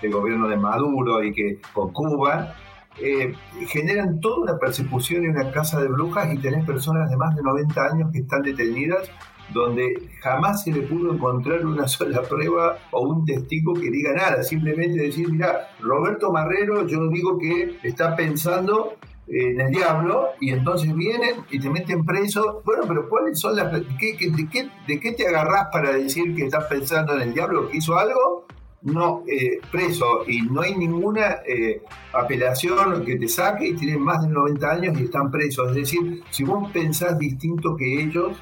[0.00, 2.54] del gobierno de Maduro y que con Cuba,
[3.00, 3.34] eh,
[3.68, 7.42] generan toda una persecución y una casa de brujas y tenés personas de más de
[7.42, 9.10] 90 años que están detenidas
[9.52, 14.42] donde jamás se le pudo encontrar una sola prueba o un testigo que diga nada,
[14.42, 18.96] simplemente decir, mira, Roberto Marrero, yo digo que está pensando
[19.28, 22.62] en el diablo y entonces vienen y te meten preso.
[22.64, 23.72] Bueno, pero ¿cuáles son las...
[23.72, 28.46] de, qué, te agarrás para decir que estás pensando en el diablo que hizo algo?
[28.82, 34.22] No, eh, preso y no hay ninguna eh, apelación que te saque y tienen más
[34.22, 35.68] de 90 años y están presos.
[35.70, 38.36] Es decir, si vos pensás distinto que ellos,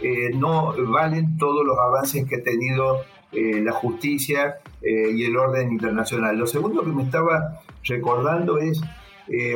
[0.00, 3.00] eh, no valen todos los avances que ha tenido
[3.32, 6.36] eh, la justicia eh, y el orden internacional.
[6.36, 8.80] Lo segundo que me estaba recordando es,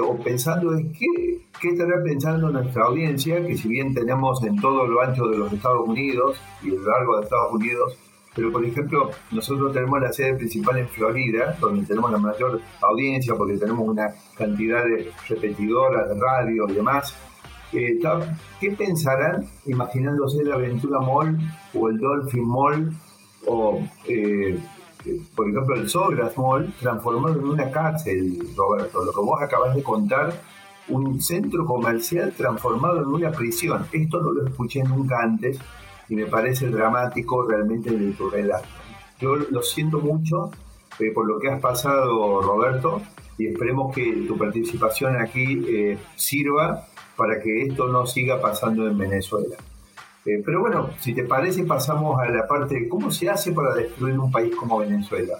[0.02, 3.46] o pensando es, ¿qué, ¿qué estará pensando nuestra audiencia?
[3.46, 6.90] Que si bien tenemos en todo lo ancho de los Estados Unidos y a lo
[6.90, 7.96] largo de Estados Unidos,
[8.34, 13.34] pero por ejemplo, nosotros tenemos la sede principal en Florida, donde tenemos la mayor audiencia
[13.34, 17.16] porque tenemos una cantidad de repetidoras de radio y demás,
[17.72, 18.00] eh,
[18.60, 21.38] ¿Qué pensarán imaginándose la Aventura Mall
[21.74, 22.92] o el Dolphin Mall
[23.46, 24.58] o, eh,
[25.36, 29.04] por ejemplo, el Sogras Mall transformado en una cárcel, Roberto?
[29.04, 30.32] Lo que vos acabas de contar,
[30.88, 33.86] un centro comercial transformado en una prisión.
[33.92, 35.58] Esto no lo escuché nunca antes
[36.08, 38.66] y me parece dramático realmente de tu relato.
[39.20, 40.50] Yo lo siento mucho
[40.98, 43.00] eh, por lo que has pasado, Roberto,
[43.38, 46.89] y esperemos que tu participación aquí sirva
[47.20, 49.54] para que esto no siga pasando en Venezuela.
[50.24, 53.74] Eh, pero bueno, si te parece, pasamos a la parte de cómo se hace para
[53.74, 55.34] destruir un país como Venezuela.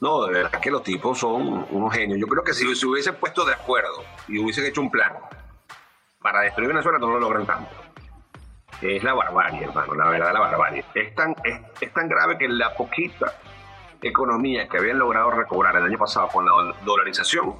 [0.00, 2.18] No, de verdad que los tipos son unos genios.
[2.18, 5.12] Yo creo que si se hubiesen puesto de acuerdo y hubiesen hecho un plan
[6.22, 7.70] para destruir Venezuela, no lo logran tanto.
[8.80, 10.82] Es la barbarie, hermano, la verdad, la barbarie.
[10.94, 13.34] Es tan, es, es tan grave que la poquita
[14.02, 17.54] economía que habían logrado recobrar el año pasado con la dolarización,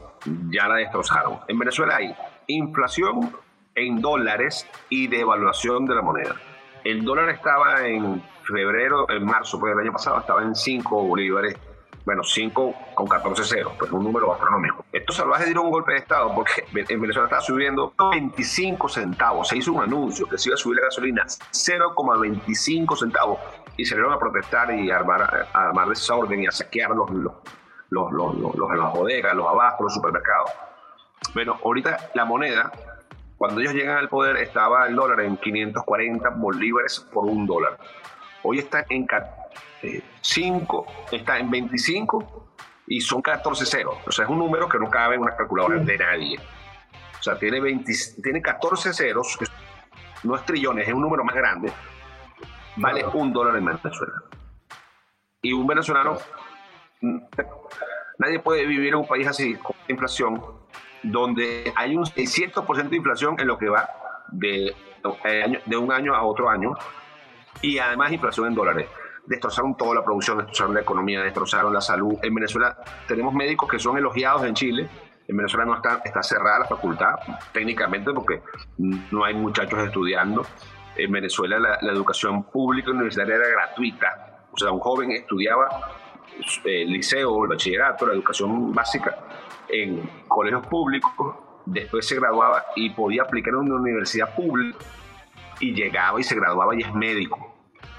[0.51, 1.39] ya la destrozaron.
[1.49, 2.15] En Venezuela hay
[2.47, 3.35] inflación
[3.75, 6.37] en dólares y devaluación de la moneda.
[6.85, 11.57] El dólar estaba en febrero, en marzo pues, del año pasado, estaba en 5 bolívares
[12.05, 14.85] bueno, 5 con 14 ceros, pues un número astronómico.
[14.93, 19.49] Estos salvajes dieron un golpe de Estado porque en Venezuela estaba subiendo 25 centavos.
[19.49, 23.39] Se hizo un anuncio que se iba a subir la gasolina 0,25 centavos
[23.81, 27.33] y salieron a protestar y a armar, a armar desorden y a saquear los, los,
[27.89, 30.51] los, los, las bodegas, los abastos, los supermercados.
[31.33, 32.71] Bueno, ahorita la moneda,
[33.39, 37.79] cuando ellos llegan al poder, estaba el dólar en 540 bolívares por un dólar.
[38.43, 39.07] Hoy está en
[40.21, 42.53] 5, está en 25
[42.87, 43.97] y son 14 ceros.
[44.07, 46.39] O sea, es un número que no cabe en una calculadora de nadie.
[47.19, 47.91] O sea, tiene, 20,
[48.23, 49.39] tiene 14 ceros,
[50.23, 51.73] no es trillones, es un número más grande.
[52.81, 54.23] Vale un dólar en Venezuela.
[55.43, 56.19] Y un venezolano,
[58.19, 60.43] nadie puede vivir en un país así, con inflación,
[61.03, 63.89] donde hay un 600% de inflación en lo que va
[64.29, 64.75] de,
[65.67, 66.75] de un año a otro año,
[67.63, 68.89] y además inflación en dólares
[69.27, 72.19] destrozaron toda la producción, destrozaron la economía, destrozaron la salud.
[72.23, 74.89] En Venezuela tenemos médicos que son elogiados en Chile.
[75.29, 77.15] En Venezuela no está, está cerrada la facultad
[77.53, 78.43] técnicamente porque
[78.79, 80.45] no hay muchachos estudiando.
[80.97, 84.47] En Venezuela la, educación pública universitaria era gratuita.
[84.53, 85.69] O sea, un joven estudiaba
[86.65, 89.17] el eh, liceo, el bachillerato, la educación básica
[89.69, 94.79] en colegios públicos, después se graduaba y podía aplicar en una universidad pública
[95.61, 97.51] y llegaba y se graduaba y es médico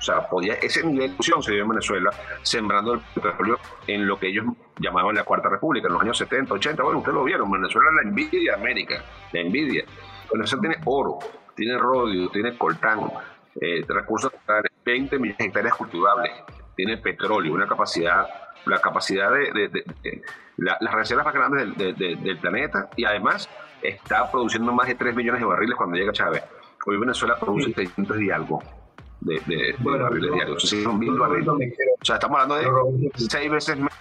[0.02, 2.10] o sea, podía, ese nivel de discusión se dio en Venezuela,
[2.42, 4.46] sembrando el petróleo en lo que ellos
[4.80, 6.82] llamaban la Cuarta República, en los años 70, 80.
[6.82, 9.86] Bueno, ustedes lo vieron, Venezuela la envidia de América, la envidia.
[10.34, 11.20] Venezuela tiene oro,
[11.62, 13.00] tiene rodio, tiene coltán,
[13.62, 16.32] eh, recursos naturales, 20 millones de hectáreas cultivables,
[16.76, 18.28] tiene petróleo, una capacidad,
[18.66, 19.84] la capacidad de,
[20.58, 23.48] las reservas más grandes del, del planeta y además
[23.84, 26.44] está produciendo más de 3 millones de barriles cuando llega Chávez.
[26.88, 28.64] Hoy Venezuela produce 300 y algo
[29.20, 30.64] de, barriles diarios.
[30.64, 31.48] son mil barriles.
[31.48, 33.94] O sea, estamos hablando de seis veces más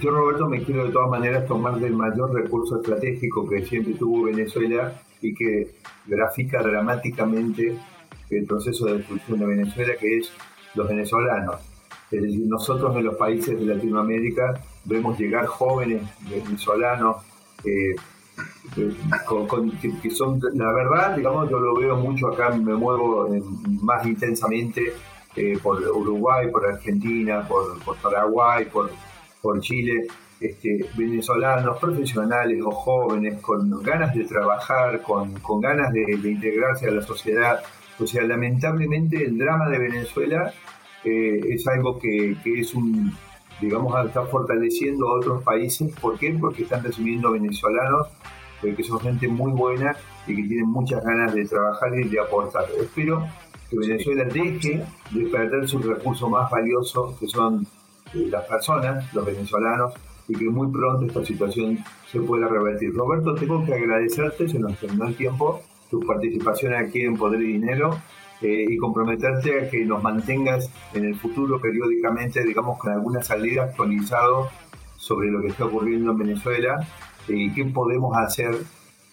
[0.00, 4.24] Yo, Roberto, me quiero de todas maneras tomar del mayor recurso estratégico que siempre tuvo
[4.24, 5.76] Venezuela y que
[6.06, 7.76] grafica dramáticamente
[8.30, 10.32] el proceso de destrucción de Venezuela, que es
[10.74, 11.56] los venezolanos.
[12.10, 17.18] Es decir, nosotros en los países de Latinoamérica vemos llegar jóvenes venezolanos
[17.64, 17.94] eh,
[20.02, 23.28] que, son, la verdad, digamos, yo lo veo mucho acá, me muevo
[23.82, 24.92] más intensamente
[25.36, 30.06] eh, por Uruguay, por Argentina, por, Paraguay, por, Chile,
[30.40, 36.92] este, venezolanos, profesionales o jóvenes, con ganas de trabajar, con, con ganas de, integrarse a
[36.92, 37.62] la sociedad.
[37.98, 40.52] O sea, lamentablemente el drama de Venezuela
[41.04, 43.12] eh, es algo que, que es un,
[43.60, 45.92] digamos, está fortaleciendo a otros países.
[46.00, 46.36] ¿Por qué?
[46.40, 48.08] Porque están recibiendo venezolanos
[48.60, 52.66] que son gente muy buena y que tienen muchas ganas de trabajar y de aportar.
[52.78, 53.26] Espero
[53.70, 57.66] que Venezuela deje de perder su recurso más valioso, que son
[58.14, 59.94] eh, las personas, los venezolanos,
[60.28, 61.78] y que muy pronto esta situación
[62.10, 62.94] se pueda revertir.
[62.94, 67.54] Roberto, tengo que agradecerte, se nos terminó el tiempo, tu participación aquí en Poder y
[67.54, 67.90] Dinero
[68.40, 73.64] eh, y comprometerte a que nos mantengas en el futuro periódicamente, digamos, con alguna salida
[73.64, 74.48] actualizado
[74.96, 76.86] sobre lo que está ocurriendo en Venezuela
[77.26, 78.56] y qué podemos hacer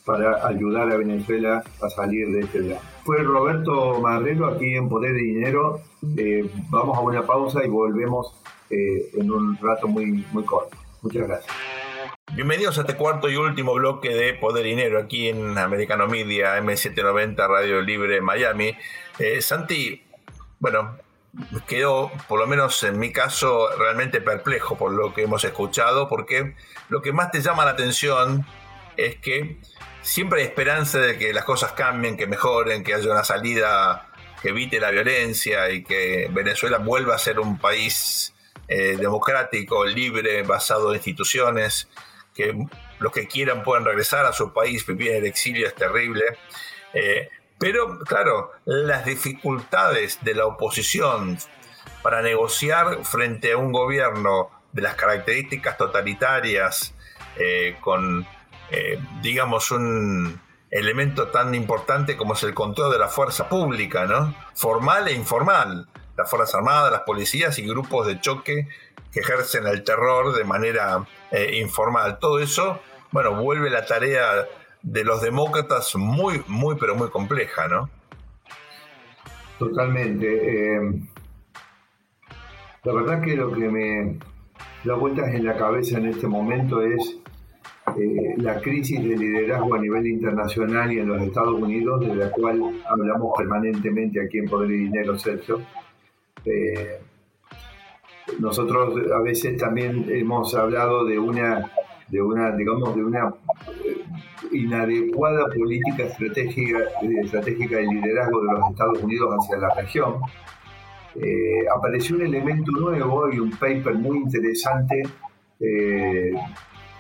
[0.08, 2.82] para ayudar a Venezuela a salir de este drama.
[3.04, 5.82] Fue Roberto Marrero aquí en Poder de Dinero.
[6.18, 8.34] Eh, vamos a una pausa y volvemos
[8.70, 10.78] eh, en un rato muy, muy corto.
[11.02, 11.54] Muchas gracias.
[12.34, 17.46] Bienvenidos a este cuarto y último bloque de Poder Dinero aquí en Americano Media M790
[17.46, 18.78] Radio Libre Miami.
[19.20, 20.04] Eh, Santi,
[20.60, 20.96] bueno,
[21.68, 26.56] quedo, por lo menos en mi caso, realmente perplejo por lo que hemos escuchado, porque
[26.88, 28.46] lo que más te llama la atención
[28.98, 29.58] es que
[30.02, 34.10] siempre hay esperanza de que las cosas cambien, que mejoren, que haya una salida
[34.42, 38.34] que evite la violencia y que Venezuela vuelva a ser un país
[38.68, 41.88] eh, democrático, libre, basado en instituciones,
[42.34, 42.54] que
[43.00, 46.24] los que quieran puedan regresar a su país, vivir en el exilio es terrible.
[46.94, 47.30] Eh,
[47.60, 51.38] pero, claro, las dificultades de la oposición
[52.04, 56.94] para negociar frente a un gobierno de las características totalitarias,
[57.38, 58.28] eh, con,
[58.72, 60.40] eh, digamos, un
[60.70, 64.34] elemento tan importante como es el control de la fuerza pública, ¿no?
[64.54, 65.88] Formal e informal.
[66.18, 68.68] Las Fuerzas Armadas, las policías y grupos de choque
[69.12, 72.18] que ejercen el terror de manera eh, informal.
[72.20, 72.80] Todo eso,
[73.12, 74.48] bueno, vuelve la tarea
[74.82, 77.90] de los demócratas muy, muy, pero muy compleja, ¿no?
[79.60, 80.76] Totalmente.
[80.76, 81.02] Eh,
[82.84, 84.20] la verdad que lo que me
[84.84, 87.18] da vueltas en la cabeza en este momento es
[88.00, 92.30] eh, la crisis de liderazgo a nivel internacional y en los Estados Unidos, de la
[92.32, 95.62] cual hablamos permanentemente aquí en Poder y Dinero, Sergio.
[96.46, 97.00] Eh,
[98.40, 101.72] nosotros a veces también hemos hablado de una,
[102.08, 103.34] de una digamos, de una
[104.52, 106.80] inadecuada política estratégica,
[107.24, 110.16] estratégica de liderazgo de los Estados Unidos hacia la región.
[111.16, 115.02] Eh, apareció un elemento nuevo y un paper muy interesante
[115.60, 116.32] eh,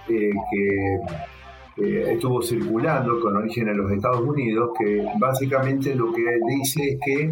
[0.09, 6.93] eh, que estuvo circulando con origen en los Estados Unidos, que básicamente lo que dice
[6.93, 7.31] es que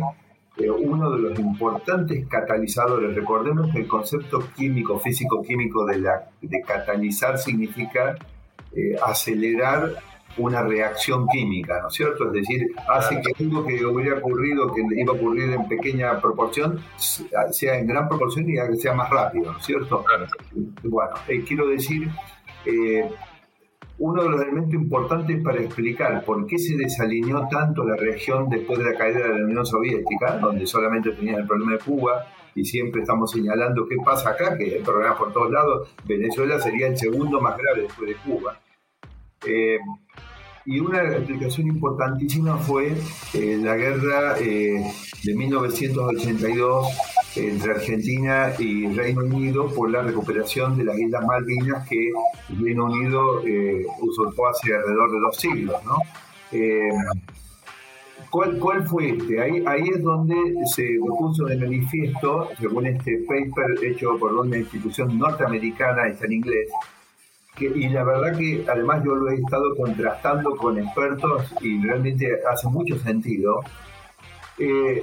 [0.70, 7.40] uno de los importantes catalizadores, recordemos que el concepto químico, físico-químico de, la, de catalizar
[7.40, 8.16] significa
[9.04, 9.94] acelerar
[10.38, 12.28] una reacción química, ¿no es cierto?
[12.28, 16.80] Es decir, hace que algo que hubiera ocurrido, que iba a ocurrir en pequeña proporción,
[17.52, 20.04] sea en gran proporción y sea más rápido, ¿no es cierto?
[20.84, 22.10] Bueno, eh, quiero decir,
[22.66, 23.10] eh,
[23.98, 28.80] uno de los elementos importantes para explicar por qué se desalineó tanto la región después
[28.80, 32.66] de la caída de la Unión Soviética, donde solamente tenían el problema de Cuba, y
[32.66, 36.98] siempre estamos señalando qué pasa acá, que hay problemas por todos lados, Venezuela sería el
[36.98, 38.60] segundo más grave después de Cuba.
[39.46, 39.78] Eh,
[40.66, 42.98] y una explicación importantísima fue
[43.34, 44.84] eh, la guerra eh,
[45.24, 46.88] de 1982
[47.36, 52.12] entre Argentina y Reino Unido por la recuperación de las Islas Malvinas que
[52.60, 55.76] Reino Unido eh, usurpó hace alrededor de dos siglos.
[55.86, 55.98] ¿no?
[58.32, 59.42] ¿cuál, ¿Cuál fue este?
[59.42, 60.36] Ahí, ahí es donde
[60.74, 66.70] se puso de manifiesto, según este paper hecho por una institución norteamericana, está en inglés,
[67.60, 72.68] y la verdad que además yo lo he estado contrastando con expertos y realmente hace
[72.68, 73.62] mucho sentido.
[74.58, 75.02] Eh,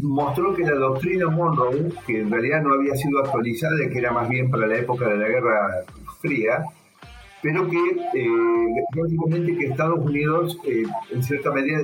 [0.00, 4.28] mostró que la doctrina Monroe, que en realidad no había sido actualizada, que era más
[4.28, 5.84] bien para la época de la Guerra
[6.20, 6.64] Fría,
[7.42, 7.78] pero que
[8.14, 11.80] eh, básicamente que Estados Unidos eh, en cierta medida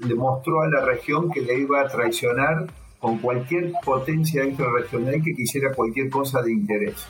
[0.00, 2.66] le mostró a la región que le iba a traicionar
[2.98, 7.06] con cualquier potencia extrarregional que quisiera cualquier cosa de interés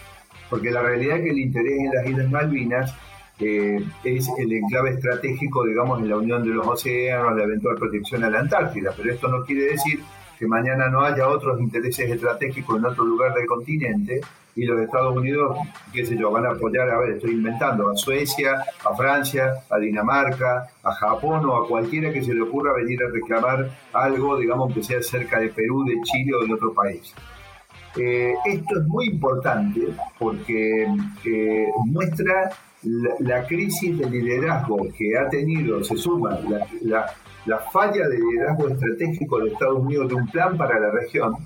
[0.49, 2.95] porque la realidad es que el interés en las Islas Malvinas
[3.39, 8.25] eh, es el enclave estratégico, digamos, en la unión de los océanos, la eventual protección
[8.25, 10.01] a la Antártida, pero esto no quiere decir
[10.39, 14.21] que mañana no haya otros intereses estratégicos en otro lugar del continente
[14.55, 15.59] y los Estados Unidos,
[15.93, 19.79] qué sé yo, van a apoyar, a ver, estoy inventando, a Suecia, a Francia, a
[19.79, 24.73] Dinamarca, a Japón o a cualquiera que se le ocurra venir a reclamar algo, digamos,
[24.73, 27.15] que sea cerca de Perú, de Chile o de otro país.
[27.97, 29.81] Eh, esto es muy importante
[30.19, 30.87] porque
[31.25, 32.51] eh, muestra
[32.83, 36.39] la, crisis de liderazgo que ha tenido, se suma
[36.83, 41.37] la, falla de liderazgo estratégico de Estados Unidos de un plan para la región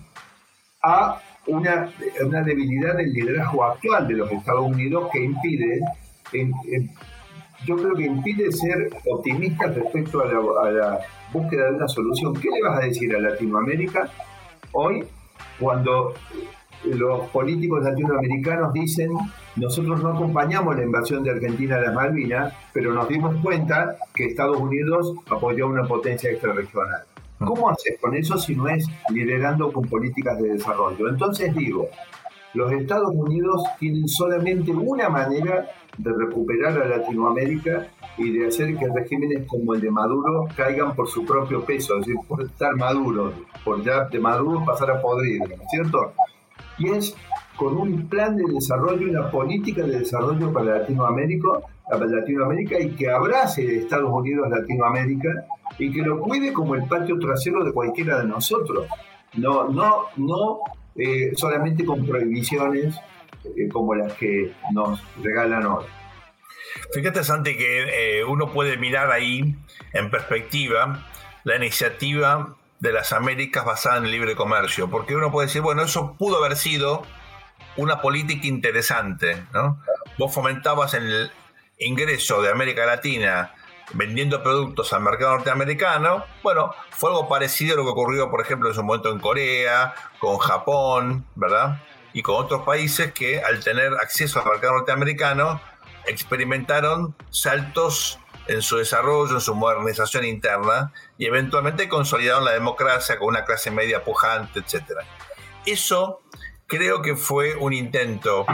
[0.82, 1.92] a una,
[2.24, 5.80] una debilidad del liderazgo actual de los Estados Unidos que impide,
[7.64, 10.98] yo creo que impide ser optimista respecto a la
[11.32, 12.34] búsqueda de una solución.
[12.34, 14.09] ¿Qué le vas a decir a Latinoamérica
[14.72, 15.05] hoy
[15.61, 16.14] cuando
[16.84, 19.11] los políticos latinoamericanos dicen,
[19.56, 24.26] nosotros no acompañamos la invasión de Argentina a las Malvinas, pero nos dimos cuenta que
[24.26, 27.02] Estados Unidos apoyó una potencia extrarregional.
[27.38, 27.44] Mm.
[27.44, 31.08] ¿Cómo haces con eso si no es liderando con políticas de desarrollo?
[31.08, 31.88] Entonces digo,
[32.54, 37.88] los Estados Unidos tienen solamente una manera de recuperar a Latinoamérica
[38.21, 42.07] y de hacer que regímenes como el de Maduro caigan por su propio peso, es
[42.07, 43.33] decir, por estar maduro,
[43.64, 46.12] por ya de Maduro pasar a podrido, ¿no es cierto?
[46.79, 47.16] Y es
[47.57, 54.11] con un plan de desarrollo, una política de desarrollo para Latinoamérica, y que abrace Estados
[54.12, 55.31] Unidos Latinoamérica
[55.79, 58.87] y que lo cuide como el patio trasero de cualquiera de nosotros.
[59.35, 60.59] No, no, no
[60.95, 62.97] eh, solamente con prohibiciones
[63.45, 65.85] eh, como las que nos regalan hoy.
[66.93, 69.57] Fíjate, Santi, que eh, uno puede mirar ahí
[69.93, 71.07] en perspectiva
[71.45, 75.83] la iniciativa de las Américas basada en el libre comercio, porque uno puede decir, bueno,
[75.83, 77.03] eso pudo haber sido
[77.77, 79.83] una política interesante, ¿no?
[80.18, 81.31] Vos fomentabas el
[81.79, 83.55] ingreso de América Latina
[83.93, 88.68] vendiendo productos al mercado norteamericano, bueno, fue algo parecido a lo que ocurrió, por ejemplo,
[88.68, 91.81] en su momento en Corea, con Japón, ¿verdad?
[92.12, 95.61] Y con otros países que al tener acceso al mercado norteamericano
[96.07, 103.28] experimentaron saltos en su desarrollo, en su modernización interna y eventualmente consolidaron la democracia con
[103.28, 105.01] una clase media pujante, etc.
[105.66, 106.22] Eso
[106.66, 108.46] creo que fue un intento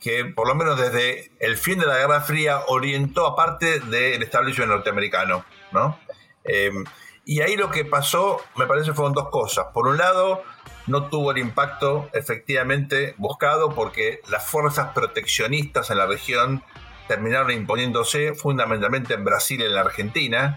[0.00, 4.22] que por lo menos desde el fin de la Guerra Fría orientó a parte del
[4.22, 5.98] establishment norteamericano, ¿no?
[6.44, 6.84] Em,
[7.24, 9.66] y ahí lo que pasó, me parece, fueron dos cosas.
[9.72, 10.42] Por un lado,
[10.88, 16.64] no tuvo el impacto efectivamente buscado porque las fuerzas proteccionistas en la región
[17.12, 20.56] terminaron imponiéndose fundamentalmente en Brasil y en la Argentina.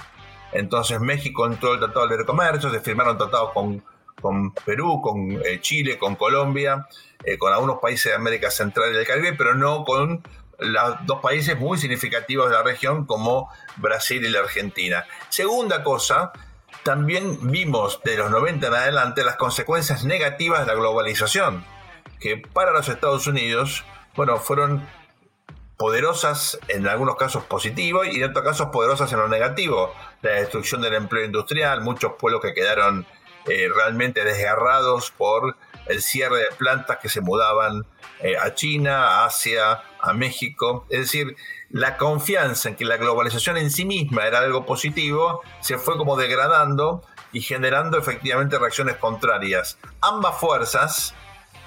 [0.53, 3.83] Entonces México entró el Tratado de Libre Comercio, se firmaron tratados con,
[4.21, 6.87] con Perú, con eh, Chile, con Colombia,
[7.25, 10.23] eh, con algunos países de América Central y del Caribe, pero no con
[10.59, 15.05] los dos países muy significativos de la región como Brasil y la Argentina.
[15.27, 16.31] Segunda cosa,
[16.83, 21.65] también vimos de los 90 en adelante las consecuencias negativas de la globalización,
[22.21, 23.83] que para los Estados Unidos,
[24.15, 24.87] bueno, fueron
[25.77, 29.93] poderosas en algunos casos positivos y en otros casos poderosas en lo negativo.
[30.21, 33.05] La destrucción del empleo industrial, muchos pueblos que quedaron
[33.47, 35.55] eh, realmente desgarrados por
[35.87, 37.85] el cierre de plantas que se mudaban
[38.21, 40.85] eh, a China, a Asia, a México.
[40.89, 41.35] Es decir,
[41.69, 46.15] la confianza en que la globalización en sí misma era algo positivo se fue como
[46.15, 47.03] degradando
[47.33, 49.77] y generando efectivamente reacciones contrarias.
[50.01, 51.13] Ambas fuerzas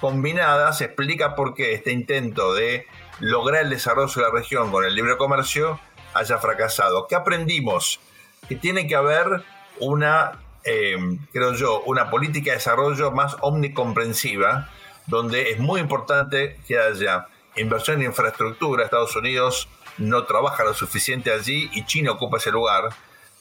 [0.01, 2.87] combinadas explica por qué este intento de
[3.19, 5.79] lograr el desarrollo de la región con el libre comercio
[6.13, 7.07] haya fracasado.
[7.07, 7.99] ¿Qué aprendimos?
[8.47, 9.43] Que tiene que haber
[9.79, 10.97] una, eh,
[11.31, 14.69] creo yo, una política de desarrollo más omnicomprensiva,
[15.07, 18.85] donde es muy importante que haya inversión en infraestructura.
[18.85, 19.67] Estados Unidos
[19.97, 22.89] no trabaja lo suficiente allí y China ocupa ese lugar.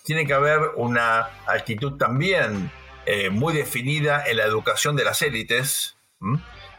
[0.04, 2.70] Tiene que haber una actitud también
[3.06, 5.96] eh, muy definida en la educación de las élites.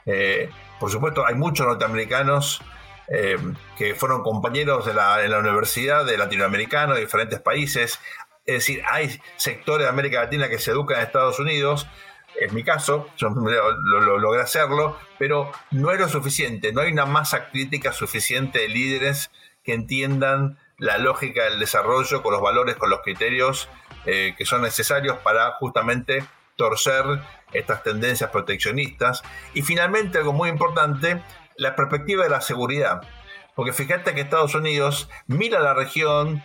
[0.06, 2.62] Eh, por supuesto, hay muchos norteamericanos
[3.12, 3.38] eh,
[3.76, 8.00] que fueron compañeros de la, en la universidad de latinoamericanos de diferentes países.
[8.46, 11.88] Es decir, hay sectores de América Latina que se educan en Estados Unidos.
[12.40, 16.72] En mi caso, yo lo, logré hacerlo, pero no es lo suficiente.
[16.72, 19.32] No hay una masa crítica suficiente de líderes
[19.64, 23.70] que entiendan la lógica del desarrollo con los valores, con los criterios
[24.06, 26.24] eh, que son necesarios para justamente
[26.56, 27.04] torcer
[27.54, 29.24] estas tendencias proteccionistas.
[29.54, 31.22] Y finalmente, algo muy importante,
[31.60, 33.02] la perspectiva de la seguridad.
[33.56, 36.44] Porque fíjate que Estados Unidos mira la región,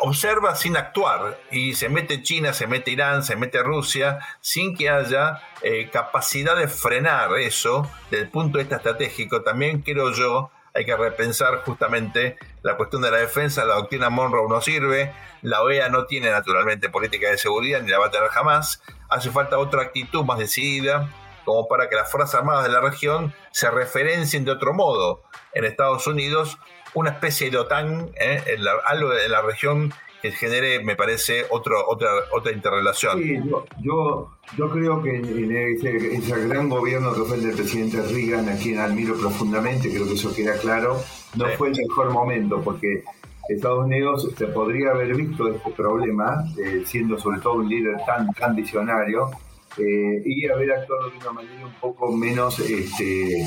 [0.00, 1.38] observa sin actuar.
[1.50, 6.56] Y se mete China, se mete Irán, se mete Rusia, sin que haya eh, capacidad
[6.56, 9.42] de frenar eso desde el punto de vista estratégico.
[9.42, 13.64] También quiero yo hay que repensar justamente la cuestión de la defensa.
[13.64, 15.12] La doctrina Monroe no sirve,
[15.42, 18.82] la OEA no tiene naturalmente política de seguridad ni la va a tener jamás.
[19.08, 21.10] Hace falta otra actitud más decidida,
[21.44, 25.22] como para que las Fuerzas Armadas de la región se referencien de otro modo.
[25.54, 26.58] En Estados Unidos,
[26.94, 28.42] una especie de OTAN, ¿eh?
[28.46, 33.18] en algo de la región que genere, me parece, otro, otra, otra interrelación.
[33.18, 33.40] Sí,
[33.82, 38.48] yo, yo, creo que en ese, ese, gran gobierno que fue el del presidente Reagan,
[38.48, 41.02] a quien admiro profundamente, creo que eso queda claro,
[41.34, 43.02] no fue el mejor momento, porque
[43.48, 48.32] Estados Unidos se podría haber visto este problema, eh, siendo sobre todo un líder tan,
[48.32, 49.28] tan visionario,
[49.78, 53.46] eh, y haber actuado de una manera un poco menos este,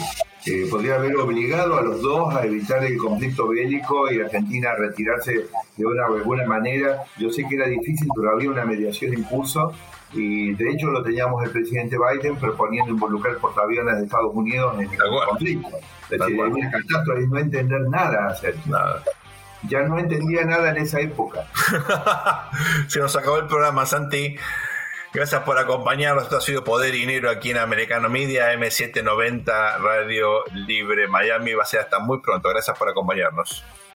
[0.69, 5.45] podría haber obligado a los dos a evitar el conflicto bélico y Argentina a retirarse
[5.77, 7.03] de una buena manera.
[7.17, 9.73] Yo sé que era difícil, pero había una mediación en curso
[10.13, 14.89] y de hecho lo teníamos el presidente Biden proponiendo involucrar portaaviones de Estados Unidos en
[14.91, 14.97] el
[15.27, 15.77] conflicto.
[16.09, 18.55] Es decir, una catástrofe no entender nada hacer.
[18.65, 19.03] Nada.
[19.67, 21.47] Ya no entendía nada en esa época.
[22.87, 24.35] Se nos acabó el programa, Santi.
[25.15, 26.25] Gracias por acompañarnos.
[26.25, 31.53] Esto ha sido Poder y Dinero aquí en Americano Media, M790 Radio Libre Miami.
[31.53, 32.49] Va a ser hasta muy pronto.
[32.49, 33.63] Gracias por acompañarnos.